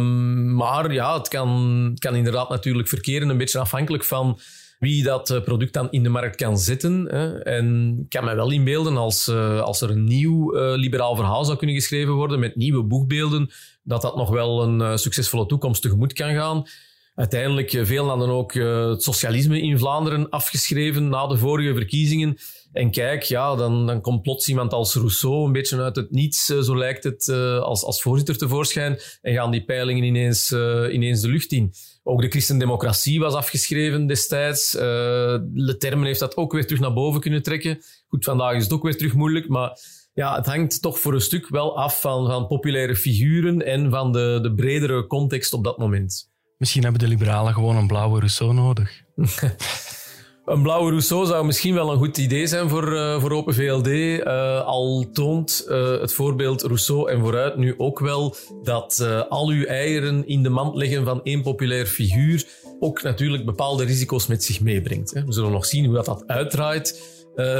maar 0.54 0.92
ja, 0.92 1.18
het 1.18 1.28
kan, 1.28 1.80
het 1.90 2.00
kan 2.00 2.14
inderdaad 2.14 2.48
natuurlijk 2.48 2.88
verkeren, 2.88 3.28
een 3.28 3.36
beetje 3.36 3.58
afhankelijk 3.58 4.04
van 4.04 4.38
wie 4.78 5.02
dat 5.02 5.40
product 5.44 5.72
dan 5.72 5.90
in 5.90 6.02
de 6.02 6.08
markt 6.08 6.36
kan 6.36 6.58
zetten. 6.58 7.10
En 7.44 7.98
ik 8.02 8.08
kan 8.08 8.24
me 8.24 8.34
wel 8.34 8.50
inbeelden 8.50 8.96
als, 8.96 9.28
uh, 9.28 9.60
als 9.60 9.80
er 9.80 9.90
een 9.90 10.04
nieuw 10.04 10.56
uh, 10.56 10.74
liberaal 10.76 11.16
verhaal 11.16 11.44
zou 11.44 11.58
kunnen 11.58 11.76
geschreven 11.76 12.12
worden 12.12 12.38
met 12.38 12.56
nieuwe 12.56 12.82
boegbeelden, 12.82 13.50
dat 13.82 14.02
dat 14.02 14.16
nog 14.16 14.30
wel 14.30 14.62
een 14.62 14.98
succesvolle 14.98 15.46
toekomst 15.46 15.82
tegemoet 15.82 16.12
kan 16.12 16.34
gaan. 16.34 16.66
uiteindelijk 17.14 17.80
veel 17.82 18.04
landen 18.04 18.28
ook 18.28 18.54
het 18.54 19.02
socialisme 19.02 19.60
in 19.60 19.78
Vlaanderen 19.78 20.28
afgeschreven 20.28 21.08
na 21.08 21.26
de 21.26 21.36
vorige 21.36 21.74
verkiezingen. 21.74 22.36
En 22.72 22.90
kijk, 22.90 23.22
ja, 23.22 23.54
dan, 23.54 23.86
dan 23.86 24.00
komt 24.00 24.22
plots 24.22 24.48
iemand 24.48 24.72
als 24.72 24.94
Rousseau 24.94 25.46
een 25.46 25.52
beetje 25.52 25.82
uit 25.82 25.96
het 25.96 26.10
niets, 26.10 26.44
zo 26.44 26.76
lijkt 26.76 27.04
het, 27.04 27.28
als, 27.60 27.84
als 27.84 28.02
voorzitter 28.02 28.36
tevoorschijn. 28.36 28.98
En 29.22 29.34
gaan 29.34 29.50
die 29.50 29.64
peilingen 29.64 30.04
ineens, 30.04 30.52
ineens 30.90 31.20
de 31.20 31.28
lucht 31.28 31.52
in. 31.52 31.72
Ook 32.06 32.20
de 32.20 32.28
christendemocratie 32.28 33.20
was 33.20 33.34
afgeschreven 33.34 34.06
destijds. 34.06 34.74
Uh, 34.74 34.80
Le 35.54 35.76
Termen 35.78 36.06
heeft 36.06 36.20
dat 36.20 36.36
ook 36.36 36.52
weer 36.52 36.66
terug 36.66 36.80
naar 36.80 36.92
boven 36.92 37.20
kunnen 37.20 37.42
trekken. 37.42 37.78
Goed, 38.08 38.24
vandaag 38.24 38.54
is 38.56 38.62
het 38.62 38.72
ook 38.72 38.82
weer 38.82 38.96
terug 38.96 39.14
moeilijk, 39.14 39.48
maar 39.48 39.78
ja, 40.14 40.36
het 40.36 40.46
hangt 40.46 40.82
toch 40.82 40.98
voor 40.98 41.14
een 41.14 41.20
stuk 41.20 41.48
wel 41.48 41.78
af 41.78 42.00
van, 42.00 42.26
van 42.26 42.46
populaire 42.46 42.96
figuren 42.96 43.66
en 43.66 43.90
van 43.90 44.12
de, 44.12 44.38
de 44.42 44.54
bredere 44.54 45.06
context 45.06 45.52
op 45.52 45.64
dat 45.64 45.78
moment. 45.78 46.30
Misschien 46.58 46.82
hebben 46.82 47.00
de 47.00 47.08
liberalen 47.08 47.54
gewoon 47.54 47.76
een 47.76 47.86
blauwe 47.86 48.18
Rousseau 48.18 48.54
nodig. 48.54 49.02
Een 50.44 50.62
blauwe 50.62 50.90
Rousseau 50.90 51.26
zou 51.26 51.46
misschien 51.46 51.74
wel 51.74 51.92
een 51.92 51.98
goed 51.98 52.18
idee 52.18 52.46
zijn 52.46 52.68
voor, 52.68 52.92
uh, 52.92 53.20
voor 53.20 53.30
Open 53.30 53.54
VLD. 53.54 53.86
Uh, 53.86 54.64
al 54.64 55.06
toont 55.12 55.66
uh, 55.68 56.00
het 56.00 56.12
voorbeeld 56.12 56.62
Rousseau 56.62 57.10
en 57.10 57.20
vooruit 57.20 57.56
nu 57.56 57.74
ook 57.76 57.98
wel 57.98 58.36
dat 58.62 59.06
al 59.28 59.48
uw 59.48 59.64
eieren 59.64 60.26
in 60.26 60.42
de 60.42 60.48
mand 60.48 60.76
leggen 60.76 61.04
van 61.04 61.20
één 61.22 61.42
populair 61.42 61.86
figuur 61.86 62.46
ook 62.80 63.02
natuurlijk 63.02 63.44
bepaalde 63.44 63.84
risico's 63.84 64.26
met 64.26 64.44
zich 64.44 64.60
meebrengt. 64.60 65.14
Hè. 65.14 65.24
We 65.24 65.32
zullen 65.32 65.50
nog 65.50 65.66
zien 65.66 65.84
hoe 65.84 65.94
dat, 65.94 66.04
dat 66.04 66.24
uitdraait. 66.26 67.12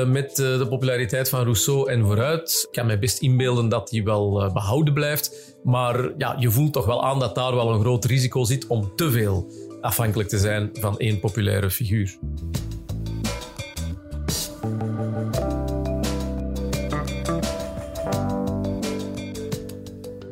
met 0.06 0.36
de 0.36 0.66
populariteit 0.68 1.28
van 1.28 1.42
Rousseau 1.42 1.90
en 1.90 2.04
vooruit. 2.04 2.66
Ik 2.68 2.72
kan 2.72 2.86
mij 2.86 2.98
best 2.98 3.18
inbeelden 3.18 3.68
dat 3.68 3.88
die 3.88 4.04
wel 4.04 4.50
behouden 4.52 4.94
blijft. 4.94 5.56
Maar 5.62 6.12
ja, 6.18 6.36
je 6.38 6.50
voelt 6.50 6.72
toch 6.72 6.86
wel 6.86 7.04
aan 7.04 7.18
dat 7.18 7.34
daar 7.34 7.54
wel 7.54 7.72
een 7.72 7.80
groot 7.80 8.04
risico 8.04 8.44
zit 8.44 8.66
om 8.66 8.92
te 8.96 9.10
veel 9.10 9.46
afhankelijk 9.80 10.28
te 10.28 10.38
zijn 10.38 10.70
van 10.72 10.98
één 10.98 11.20
populaire 11.20 11.70
figuur. 11.70 12.18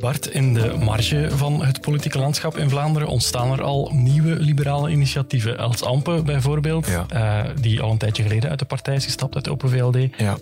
Bart, 0.03 0.27
in 0.27 0.55
de 0.55 0.77
marge 0.79 1.29
van 1.31 1.65
het 1.65 1.81
politieke 1.81 2.19
landschap 2.19 2.57
in 2.57 2.69
Vlaanderen 2.71 3.09
ontstaan 3.09 3.53
er 3.53 3.63
al 3.63 3.91
nieuwe 3.95 4.35
liberale 4.35 4.91
initiatieven. 4.91 5.59
Els 5.59 5.83
Ampe 5.83 6.23
bijvoorbeeld, 6.23 6.89
uh, 6.89 7.41
die 7.61 7.81
al 7.81 7.91
een 7.91 7.99
tijdje 7.99 8.23
geleden 8.23 8.51
uit 8.51 8.59
de 8.59 8.65
partij 8.65 8.95
is 8.95 9.05
gestapt, 9.05 9.35
uit 9.35 9.45
de 9.45 9.51
Open 9.51 9.71
VLD, 9.71 9.93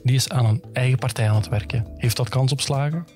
die 0.03 0.15
is 0.15 0.29
aan 0.29 0.45
een 0.45 0.63
eigen 0.73 0.99
partij 0.99 1.29
aan 1.29 1.35
het 1.35 1.49
werken. 1.49 1.87
Heeft 1.97 2.17
dat 2.17 2.29
kans 2.29 2.53
op 2.53 2.61
slagen? 2.61 3.07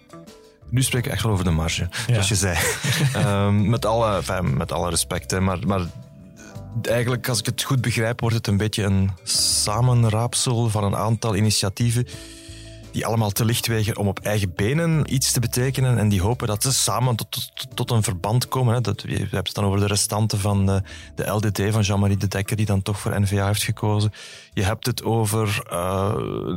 Nu 0.70 0.82
spreek 0.82 1.06
ik 1.06 1.12
echt 1.12 1.22
wel 1.22 1.32
over 1.32 1.44
de 1.44 1.50
marge, 1.50 1.88
zoals 2.06 2.28
je 2.28 2.34
zei. 2.34 2.58
um, 3.16 3.68
met, 3.74 3.86
alle, 3.86 4.16
enfin, 4.16 4.56
met 4.56 4.72
alle 4.72 4.90
respect, 4.90 5.30
hè, 5.30 5.40
maar, 5.40 5.58
maar 5.66 5.80
eigenlijk, 6.82 7.28
als 7.28 7.38
ik 7.38 7.46
het 7.46 7.62
goed 7.62 7.80
begrijp, 7.80 8.20
wordt 8.20 8.36
het 8.36 8.46
een 8.46 8.56
beetje 8.56 8.82
een 8.82 9.10
samenraapsel 9.62 10.68
van 10.68 10.84
een 10.84 10.96
aantal 10.96 11.36
initiatieven 11.36 12.06
die 12.94 13.06
allemaal 13.06 13.30
te 13.30 13.44
licht 13.44 13.66
wegen 13.66 13.96
om 13.96 14.08
op 14.08 14.18
eigen 14.18 14.54
benen 14.54 15.14
iets 15.14 15.32
te 15.32 15.40
betekenen 15.40 15.98
en 15.98 16.08
die 16.08 16.22
hopen 16.22 16.46
dat 16.46 16.62
ze 16.62 16.72
samen 16.72 17.16
tot, 17.16 17.50
tot, 17.74 17.90
een 17.90 18.02
verband 18.02 18.48
komen. 18.48 18.74
Hè. 18.74 18.80
Dat, 18.80 19.02
we 19.02 19.12
hebben 19.12 19.38
het 19.38 19.54
dan 19.54 19.64
over 19.64 19.78
de 19.78 19.86
restanten 19.86 20.38
van 20.38 20.66
de, 20.66 20.82
de 21.14 21.26
LDT 21.26 21.60
van 21.70 21.82
Jean-Marie 21.82 22.16
de 22.16 22.28
Dekker, 22.28 22.56
die 22.56 22.66
dan 22.66 22.82
toch 22.82 23.00
voor 23.00 23.20
NVA 23.20 23.46
heeft 23.46 23.62
gekozen. 23.62 24.12
Je 24.52 24.62
hebt 24.62 24.86
het 24.86 25.02
over 25.04 25.62
uh, 25.72 26.12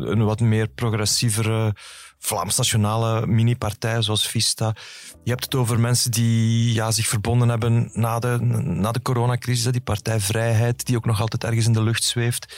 een 0.09 0.23
wat 0.23 0.39
meer 0.39 0.67
progressievere 0.67 1.75
Vlaams-nationale 2.19 3.27
mini-partij 3.27 4.01
zoals 4.01 4.27
Vista. 4.27 4.75
Je 5.23 5.29
hebt 5.29 5.43
het 5.43 5.55
over 5.55 5.79
mensen 5.79 6.11
die 6.11 6.73
ja, 6.73 6.91
zich 6.91 7.07
verbonden 7.07 7.49
hebben 7.49 7.89
na 7.93 8.19
de, 8.19 8.37
na 8.63 8.91
de 8.91 9.01
coronacrisis, 9.01 9.71
die 9.71 9.81
partij 9.81 10.19
Vrijheid, 10.19 10.85
die 10.85 10.97
ook 10.97 11.05
nog 11.05 11.21
altijd 11.21 11.43
ergens 11.43 11.65
in 11.65 11.73
de 11.73 11.83
lucht 11.83 12.03
zweeft 12.03 12.55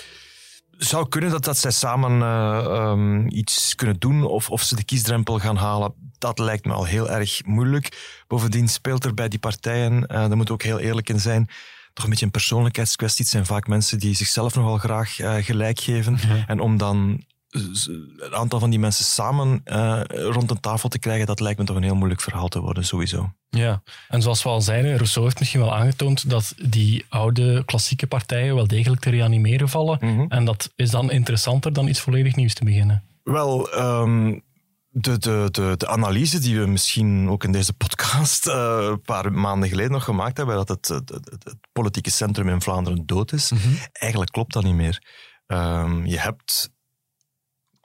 zou 0.79 1.09
kunnen 1.09 1.29
dat, 1.29 1.43
dat 1.43 1.57
zij 1.57 1.71
samen 1.71 2.19
uh, 2.19 2.89
um, 2.91 3.25
iets 3.31 3.75
kunnen 3.75 3.99
doen 3.99 4.23
of, 4.23 4.49
of 4.49 4.61
ze 4.61 4.75
de 4.75 4.83
kiesdrempel 4.83 5.39
gaan 5.39 5.55
halen. 5.55 5.93
Dat 6.17 6.39
lijkt 6.39 6.65
me 6.65 6.73
al 6.73 6.85
heel 6.85 7.09
erg 7.09 7.45
moeilijk. 7.45 8.23
Bovendien 8.27 8.67
speelt 8.67 9.05
er 9.05 9.13
bij 9.13 9.27
die 9.27 9.39
partijen, 9.39 9.93
uh, 9.93 10.07
daar 10.07 10.37
moet 10.37 10.51
ook 10.51 10.63
heel 10.63 10.79
eerlijk 10.79 11.09
in 11.09 11.19
zijn, 11.19 11.49
toch 11.93 12.03
een 12.03 12.09
beetje 12.09 12.25
een 12.25 12.31
persoonlijkheidskwestie. 12.31 13.23
Het 13.23 13.33
zijn 13.33 13.45
vaak 13.45 13.67
mensen 13.67 13.99
die 13.99 14.15
zichzelf 14.15 14.55
nogal 14.55 14.77
graag 14.77 15.19
uh, 15.19 15.35
gelijk 15.35 15.79
geven. 15.79 16.19
En 16.47 16.59
om 16.59 16.77
dan 16.77 17.23
een 17.49 18.35
aantal 18.35 18.59
van 18.59 18.69
die 18.69 18.79
mensen 18.79 19.05
samen 19.05 19.61
uh, 19.65 20.01
rond 20.07 20.51
een 20.51 20.59
tafel 20.59 20.89
te 20.89 20.99
krijgen, 20.99 21.25
dat 21.25 21.39
lijkt 21.39 21.59
me 21.59 21.65
toch 21.65 21.75
een 21.75 21.83
heel 21.83 21.95
moeilijk 21.95 22.21
verhaal 22.21 22.47
te 22.47 22.59
worden, 22.59 22.85
sowieso. 22.85 23.31
Ja, 23.49 23.81
en 24.07 24.21
zoals 24.21 24.43
we 24.43 24.49
al 24.49 24.61
zeiden, 24.61 24.95
Rousseau 24.95 25.25
heeft 25.25 25.39
misschien 25.39 25.59
wel 25.59 25.75
aangetoond 25.75 26.29
dat 26.29 26.53
die 26.57 27.05
oude 27.09 27.65
klassieke 27.65 28.07
partijen 28.07 28.55
wel 28.55 28.67
degelijk 28.67 29.01
te 29.01 29.09
reanimeren 29.09 29.69
vallen. 29.69 29.97
Mhm. 30.01 30.25
En 30.27 30.45
dat 30.45 30.71
is 30.75 30.89
dan 30.89 31.11
interessanter 31.11 31.73
dan 31.73 31.87
iets 31.87 31.99
volledig 31.99 32.35
nieuws 32.35 32.53
te 32.53 32.63
beginnen. 32.63 33.03
Wel, 33.23 33.79
um, 33.79 34.43
de, 34.89 35.17
de, 35.17 35.47
de, 35.51 35.73
de, 35.77 35.87
analyse 35.87 36.39
die 36.39 36.59
we 36.59 36.65
misschien 36.65 37.29
ook 37.29 37.43
in 37.43 37.51
deze 37.51 37.73
podcast 37.73 38.47
uh, 38.47 38.77
een 38.79 39.01
paar 39.01 39.31
maanden 39.31 39.69
geleden 39.69 39.91
nog 39.91 40.03
gemaakt 40.03 40.37
hebben, 40.37 40.55
dat 40.55 40.67
het, 40.67 40.87
het, 40.87 41.09
het, 41.09 41.55
politieke 41.71 42.11
centrum 42.11 42.49
in 42.49 42.61
Vlaanderen 42.61 43.05
dood 43.05 43.31
is, 43.31 43.51
mm 43.51 43.59
eigenlijk 43.91 44.31
klopt 44.31 44.53
dat 44.53 44.63
niet 44.63 44.73
meer. 44.73 45.03
Um, 45.47 46.05
je 46.05 46.19
hebt 46.19 46.69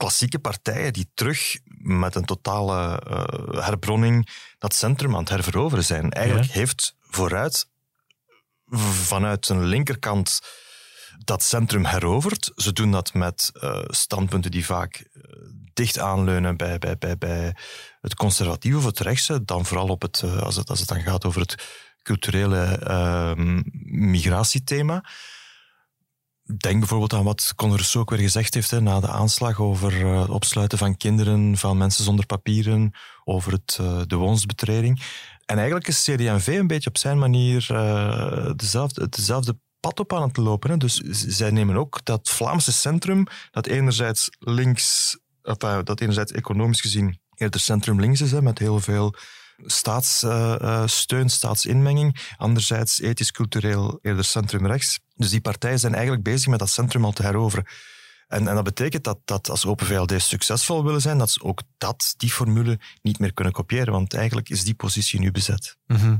klassieke 0.04 0.38
partijen 0.38 0.92
die 0.92 1.10
terug 1.14 1.58
met 1.78 2.14
een 2.14 2.24
totale 2.24 3.02
uh, 3.08 3.64
herbronning 3.64 4.28
dat 4.58 4.74
centrum 4.74 5.14
aan 5.14 5.20
het 5.20 5.28
herveroveren 5.28 5.84
zijn. 5.84 6.10
Eigenlijk 6.10 6.50
heeft 6.50 6.96
vooruit 7.00 7.68
vanuit 9.06 9.48
een 9.48 9.64
linkerkant 9.64 10.40
dat 11.24 11.42
centrum 11.42 11.84
heroverd. 11.84 12.52
Ze 12.56 12.72
doen 12.72 12.90
dat 12.90 13.14
met 13.14 13.50
uh, 13.54 13.78
standpunten 13.86 14.50
die 14.50 14.64
vaak 14.64 15.08
uh, 15.12 15.22
dicht 15.72 15.98
aanleunen 15.98 16.56
bij, 16.56 16.78
bij, 16.78 16.98
bij, 16.98 17.18
bij 17.18 17.56
het 18.00 18.14
conservatieve 18.14 18.76
of 18.78 18.84
het 18.84 19.00
rechtse, 19.00 19.44
dan 19.44 19.66
vooral 19.66 19.88
op 19.88 20.02
het, 20.02 20.22
als, 20.40 20.56
het, 20.56 20.70
als 20.70 20.78
het 20.78 20.88
dan 20.88 21.00
gaat 21.00 21.24
over 21.24 21.40
het 21.40 21.64
culturele 22.02 22.64
ehm, 22.64 23.62
migratiethema. 24.10 25.04
Denk 26.44 26.78
bijvoorbeeld 26.78 27.12
aan 27.12 27.24
wat 27.24 27.52
Conor 27.56 27.92
ook 27.96 28.10
weer 28.10 28.18
gezegd 28.18 28.54
heeft 28.54 28.70
hè, 28.70 28.80
na 28.80 29.00
de 29.00 29.08
aanslag 29.08 29.60
over 29.60 30.00
uh, 30.00 30.20
het 30.20 30.30
opsluiten 30.30 30.78
van 30.78 30.96
kinderen, 30.96 31.56
van 31.56 31.76
mensen 31.76 32.04
zonder 32.04 32.26
papieren, 32.26 32.92
over 33.24 33.52
het, 33.52 33.78
uh, 33.80 34.00
de 34.06 34.16
woonsbetreding. 34.16 35.02
En 35.44 35.56
eigenlijk 35.56 35.88
is 35.88 36.02
CD&V 36.02 36.46
een 36.46 36.66
beetje 36.66 36.88
op 36.88 36.98
zijn 36.98 37.18
manier 37.18 37.68
uh, 37.70 38.50
dezelfde, 38.56 39.58
pad 39.80 40.00
op 40.00 40.12
aan 40.12 40.22
het 40.22 40.36
lopen. 40.36 40.70
Hè. 40.70 40.76
Dus 40.76 40.96
zij 41.10 41.50
nemen 41.50 41.76
ook 41.76 42.00
dat 42.04 42.28
Vlaamse 42.28 42.72
centrum, 42.72 43.26
dat 43.50 43.66
enerzijds 43.66 44.28
links, 44.38 45.18
dat 45.42 46.00
enerzijds 46.00 46.32
economisch 46.32 46.80
gezien 46.80 47.20
eerder 47.34 47.60
centrum 47.60 48.00
links 48.00 48.20
is, 48.20 48.30
hè, 48.30 48.42
met 48.42 48.58
heel 48.58 48.80
veel 48.80 49.14
staatssteun, 49.64 51.28
staatsinmenging. 51.28 52.34
Anderzijds 52.36 53.00
ethisch-cultureel 53.00 53.98
eerder 54.02 54.24
centrum-rechts. 54.24 55.00
Dus 55.14 55.30
die 55.30 55.40
partijen 55.40 55.78
zijn 55.78 55.94
eigenlijk 55.94 56.24
bezig 56.24 56.46
met 56.46 56.58
dat 56.58 56.70
centrum 56.70 57.04
al 57.04 57.12
te 57.12 57.22
heroveren. 57.22 57.66
En, 58.28 58.48
en 58.48 58.54
dat 58.54 58.64
betekent 58.64 59.04
dat, 59.04 59.18
dat 59.24 59.50
als 59.50 59.66
Open 59.66 59.86
VLD 59.86 60.22
succesvol 60.22 60.84
willen 60.84 61.00
zijn, 61.00 61.18
dat 61.18 61.30
ze 61.30 61.42
ook 61.42 61.62
dat, 61.78 62.14
die 62.16 62.30
formule 62.30 62.78
niet 63.02 63.18
meer 63.18 63.32
kunnen 63.32 63.52
kopiëren. 63.52 63.92
Want 63.92 64.14
eigenlijk 64.14 64.48
is 64.48 64.64
die 64.64 64.74
positie 64.74 65.20
nu 65.20 65.30
bezet. 65.30 65.76
Mhm. 65.86 66.16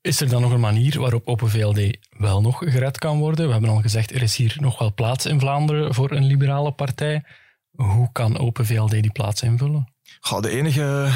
Is 0.00 0.20
er 0.20 0.28
dan 0.28 0.42
nog 0.42 0.52
een 0.52 0.60
manier 0.60 1.00
waarop 1.00 1.26
Open 1.26 1.50
VLD 1.50 1.98
wel 2.10 2.40
nog 2.40 2.58
gered 2.58 2.98
kan 2.98 3.18
worden? 3.18 3.46
We 3.46 3.52
hebben 3.52 3.70
al 3.70 3.80
gezegd, 3.80 4.14
er 4.14 4.22
is 4.22 4.36
hier 4.36 4.56
nog 4.60 4.78
wel 4.78 4.94
plaats 4.94 5.26
in 5.26 5.40
Vlaanderen 5.40 5.94
voor 5.94 6.10
een 6.10 6.24
liberale 6.24 6.72
partij. 6.72 7.24
Hoe 7.70 8.12
kan 8.12 8.38
Open 8.38 8.66
VLD 8.66 8.90
die 8.90 9.12
plaats 9.12 9.42
invullen? 9.42 9.92
Goh, 10.20 10.40
de 10.40 10.50
enige 10.50 11.12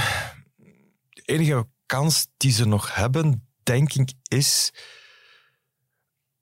enige 1.30 1.66
kans 1.86 2.26
die 2.36 2.52
ze 2.52 2.66
nog 2.66 2.94
hebben, 2.94 3.48
denk 3.62 3.92
ik, 3.92 4.12
is 4.28 4.72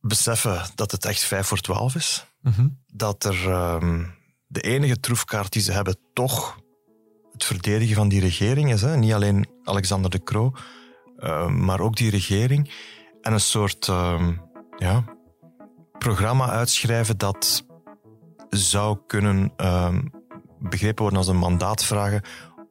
beseffen 0.00 0.62
dat 0.74 0.90
het 0.90 1.04
echt 1.04 1.20
5 1.20 1.46
voor 1.46 1.60
12 1.60 1.94
is. 1.94 2.26
Mhm. 2.40 2.68
Dat 2.86 3.24
er 3.24 3.50
ehm, 3.50 4.04
de 4.46 4.60
enige 4.60 5.00
troefkaart 5.00 5.52
die 5.52 5.62
ze 5.62 5.72
hebben 5.72 5.98
toch 6.12 6.60
het 7.32 7.44
verdedigen 7.44 7.94
van 7.94 8.08
die 8.08 8.20
regering 8.20 8.72
is. 8.72 8.82
Hè? 8.82 8.96
Niet 8.96 9.12
alleen 9.12 9.46
Alexander 9.64 10.10
de 10.10 10.22
Croo, 10.22 10.52
ehm, 11.16 11.64
maar 11.64 11.80
ook 11.80 11.96
die 11.96 12.10
regering. 12.10 12.72
En 13.22 13.32
een 13.32 13.40
soort 13.40 13.88
ehm, 13.88 14.32
ja, 14.76 15.04
programma 15.98 16.48
uitschrijven 16.50 17.18
dat 17.18 17.64
zou 18.50 18.98
kunnen 19.06 19.52
begrepen 20.58 21.02
worden 21.02 21.18
als 21.18 21.28
een 21.28 21.36
mandaat 21.36 21.84
vragen 21.84 22.22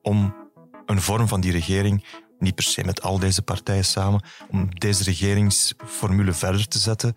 om 0.01 0.46
een 0.87 1.01
vorm 1.01 1.27
van 1.27 1.41
die 1.41 1.51
regering, 1.51 2.05
niet 2.39 2.55
per 2.55 2.63
se 2.63 2.83
met 2.83 3.01
al 3.01 3.19
deze 3.19 3.41
partijen 3.41 3.85
samen, 3.85 4.23
om 4.49 4.79
deze 4.79 5.03
regeringsformule 5.03 6.33
verder 6.33 6.67
te 6.67 6.79
zetten. 6.79 7.15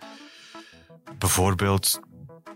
Bijvoorbeeld 1.18 2.00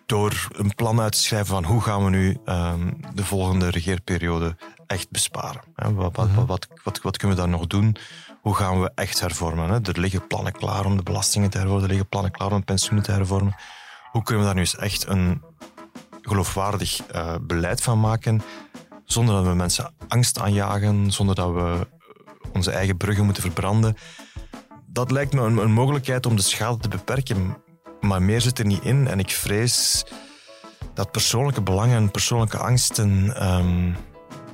door 0.06 0.48
een 0.52 0.74
plan 0.74 1.00
uit 1.00 1.12
te 1.12 1.18
schrijven 1.18 1.46
van 1.46 1.64
hoe 1.64 1.80
gaan 1.80 2.04
we 2.04 2.10
nu 2.10 2.38
um, 2.44 3.00
de 3.14 3.24
volgende 3.24 3.70
regeerperiode 3.70 4.56
echt 4.86 5.10
besparen? 5.10 5.62
Wat, 5.74 6.16
wat, 6.16 6.28
wat, 6.46 6.68
wat, 6.82 7.00
wat, 7.02 7.16
kunnen 7.16 7.36
we 7.36 7.42
daar 7.42 7.52
nog 7.52 7.66
doen? 7.66 7.96
Hoe 8.40 8.54
gaan 8.54 8.80
we 8.80 8.92
echt 8.94 9.20
hervormen? 9.20 9.68
Hè? 9.68 9.78
Er 9.82 10.00
liggen 10.00 10.26
plannen 10.26 10.52
klaar 10.52 10.84
om 10.84 10.96
de 10.96 11.02
belastingen 11.02 11.50
te 11.50 11.58
hervormen, 11.58 11.82
er 11.84 11.90
liggen 11.90 12.08
plannen 12.08 12.30
klaar 12.30 12.52
om 12.52 12.64
pensioenen 12.64 13.04
te 13.04 13.12
hervormen. 13.12 13.54
Hoe 14.10 14.22
kunnen 14.22 14.42
we 14.42 14.46
daar 14.46 14.54
nu 14.54 14.60
eens 14.60 14.76
echt 14.76 15.06
een 15.06 15.42
geloofwaardig 16.22 17.00
uh, 17.14 17.34
beleid 17.40 17.82
van 17.82 18.00
maken, 18.00 18.42
zonder 19.04 19.34
dat 19.34 19.44
we 19.44 19.54
mensen 19.54 19.94
angst 20.08 20.38
aanjagen, 20.38 21.12
zonder 21.12 21.34
dat 21.34 21.52
we 21.52 21.86
onze 22.52 22.70
eigen 22.70 22.96
bruggen 22.96 23.24
moeten 23.24 23.42
verbranden? 23.42 23.96
Dat 24.86 25.10
lijkt 25.10 25.32
me 25.32 25.40
een, 25.40 25.56
een 25.56 25.72
mogelijkheid 25.72 26.26
om 26.26 26.36
de 26.36 26.42
schade 26.42 26.78
te 26.78 26.88
beperken, 26.88 27.56
maar 28.00 28.22
meer 28.22 28.40
zit 28.40 28.58
er 28.58 28.66
niet 28.66 28.84
in. 28.84 29.06
En 29.08 29.18
ik 29.18 29.30
vrees 29.30 30.04
dat 30.94 31.10
persoonlijke 31.10 31.62
belangen 31.62 31.96
en 31.96 32.10
persoonlijke 32.10 32.58
angsten 32.58 33.42
um, 33.48 33.96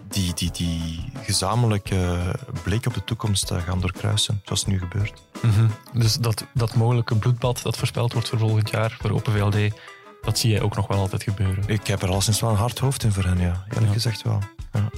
die, 0.09 0.35
die, 0.35 0.51
die 0.51 1.13
gezamenlijke 1.23 2.19
blik 2.63 2.87
op 2.87 2.95
de 2.95 3.05
toekomst 3.05 3.51
uh, 3.51 3.63
gaan 3.63 3.81
doorkruisen, 3.81 4.41
zoals 4.45 4.67
nu 4.67 4.79
gebeurt. 4.79 5.23
-hmm. 5.41 5.71
Dus 5.93 6.15
dat, 6.15 6.45
dat 6.55 6.75
mogelijke 6.75 7.17
bloedbad 7.17 7.63
dat 7.63 7.77
voorspeld 7.77 8.13
wordt 8.13 8.29
voor 8.29 8.39
volgend 8.39 8.71
jaar 8.71 8.97
voor 9.01 9.11
Open 9.11 9.33
VLD, 9.33 9.75
dat 10.23 10.39
zie 10.39 10.51
jij 10.51 10.61
ook 10.61 10.77
nog 10.77 10.87
wel 10.87 10.99
altijd 10.99 11.23
gebeuren? 11.23 11.65
Ik 11.67 11.87
heb 11.87 12.03
er 12.03 12.09
al 12.09 12.21
sinds 12.21 12.41
wel 12.41 12.51
een 12.51 12.57
hard 12.57 12.79
hoofd 12.79 13.03
in 13.03 13.13
voor 13.13 13.25
hen, 13.25 13.39
ja. 13.39 13.65
Eerlijk 13.69 13.87
ja. 13.87 13.93
gezegd 13.93 14.23
wel. 14.23 14.39
Ja. 14.73 14.91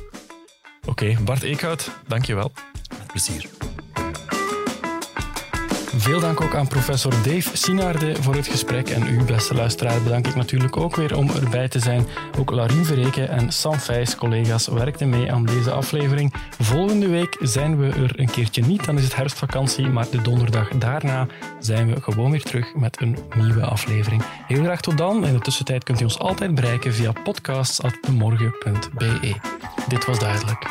Oké, 0.87 0.90
okay, 0.90 1.18
Bart 1.24 1.42
Eekhout, 1.42 1.90
dank 2.06 2.24
je 2.24 2.35
wel. 2.35 2.52
Met 2.98 3.06
plezier. 3.06 3.62
Veel 5.96 6.20
dank 6.20 6.40
ook 6.40 6.55
aan 6.55 6.68
professor 6.68 7.12
Dave 7.22 7.57
Sinaarde 7.57 8.22
voor 8.22 8.35
het 8.35 8.46
gesprek. 8.46 8.88
En 8.88 9.07
u, 9.07 9.24
beste 9.24 9.55
luisteraar, 9.55 10.02
bedank 10.02 10.26
ik 10.26 10.35
natuurlijk 10.35 10.76
ook 10.76 10.96
weer 10.96 11.16
om 11.16 11.31
erbij 11.31 11.68
te 11.68 11.78
zijn. 11.78 12.07
Ook 12.38 12.50
Larine 12.50 12.85
Verreken 12.85 13.28
en 13.28 13.52
Sam 13.52 13.78
Fijs, 13.78 14.16
collega's, 14.16 14.66
werkten 14.66 15.09
mee 15.09 15.33
aan 15.33 15.44
deze 15.44 15.70
aflevering. 15.70 16.35
Volgende 16.59 17.09
week 17.09 17.37
zijn 17.40 17.78
we 17.78 17.88
er 17.88 18.20
een 18.20 18.31
keertje 18.31 18.62
niet, 18.62 18.85
dan 18.85 18.98
is 18.98 19.05
het 19.05 19.16
herfstvakantie. 19.16 19.88
Maar 19.88 20.07
de 20.11 20.22
donderdag 20.22 20.68
daarna 20.68 21.26
zijn 21.59 21.94
we 21.94 22.02
gewoon 22.02 22.31
weer 22.31 22.42
terug 22.42 22.74
met 22.74 23.00
een 23.00 23.18
nieuwe 23.37 23.64
aflevering. 23.64 24.22
Heel 24.46 24.62
graag 24.62 24.81
tot 24.81 24.98
dan. 24.98 25.26
In 25.26 25.33
de 25.33 25.40
tussentijd 25.40 25.85
kunt 25.85 26.00
u 26.00 26.05
ons 26.05 26.18
altijd 26.18 26.55
bereiken 26.55 26.94
via 26.94 27.12
podcasts.demorgen.be. 27.24 29.35
Dit 29.88 30.05
was 30.05 30.18
duidelijk. 30.18 30.70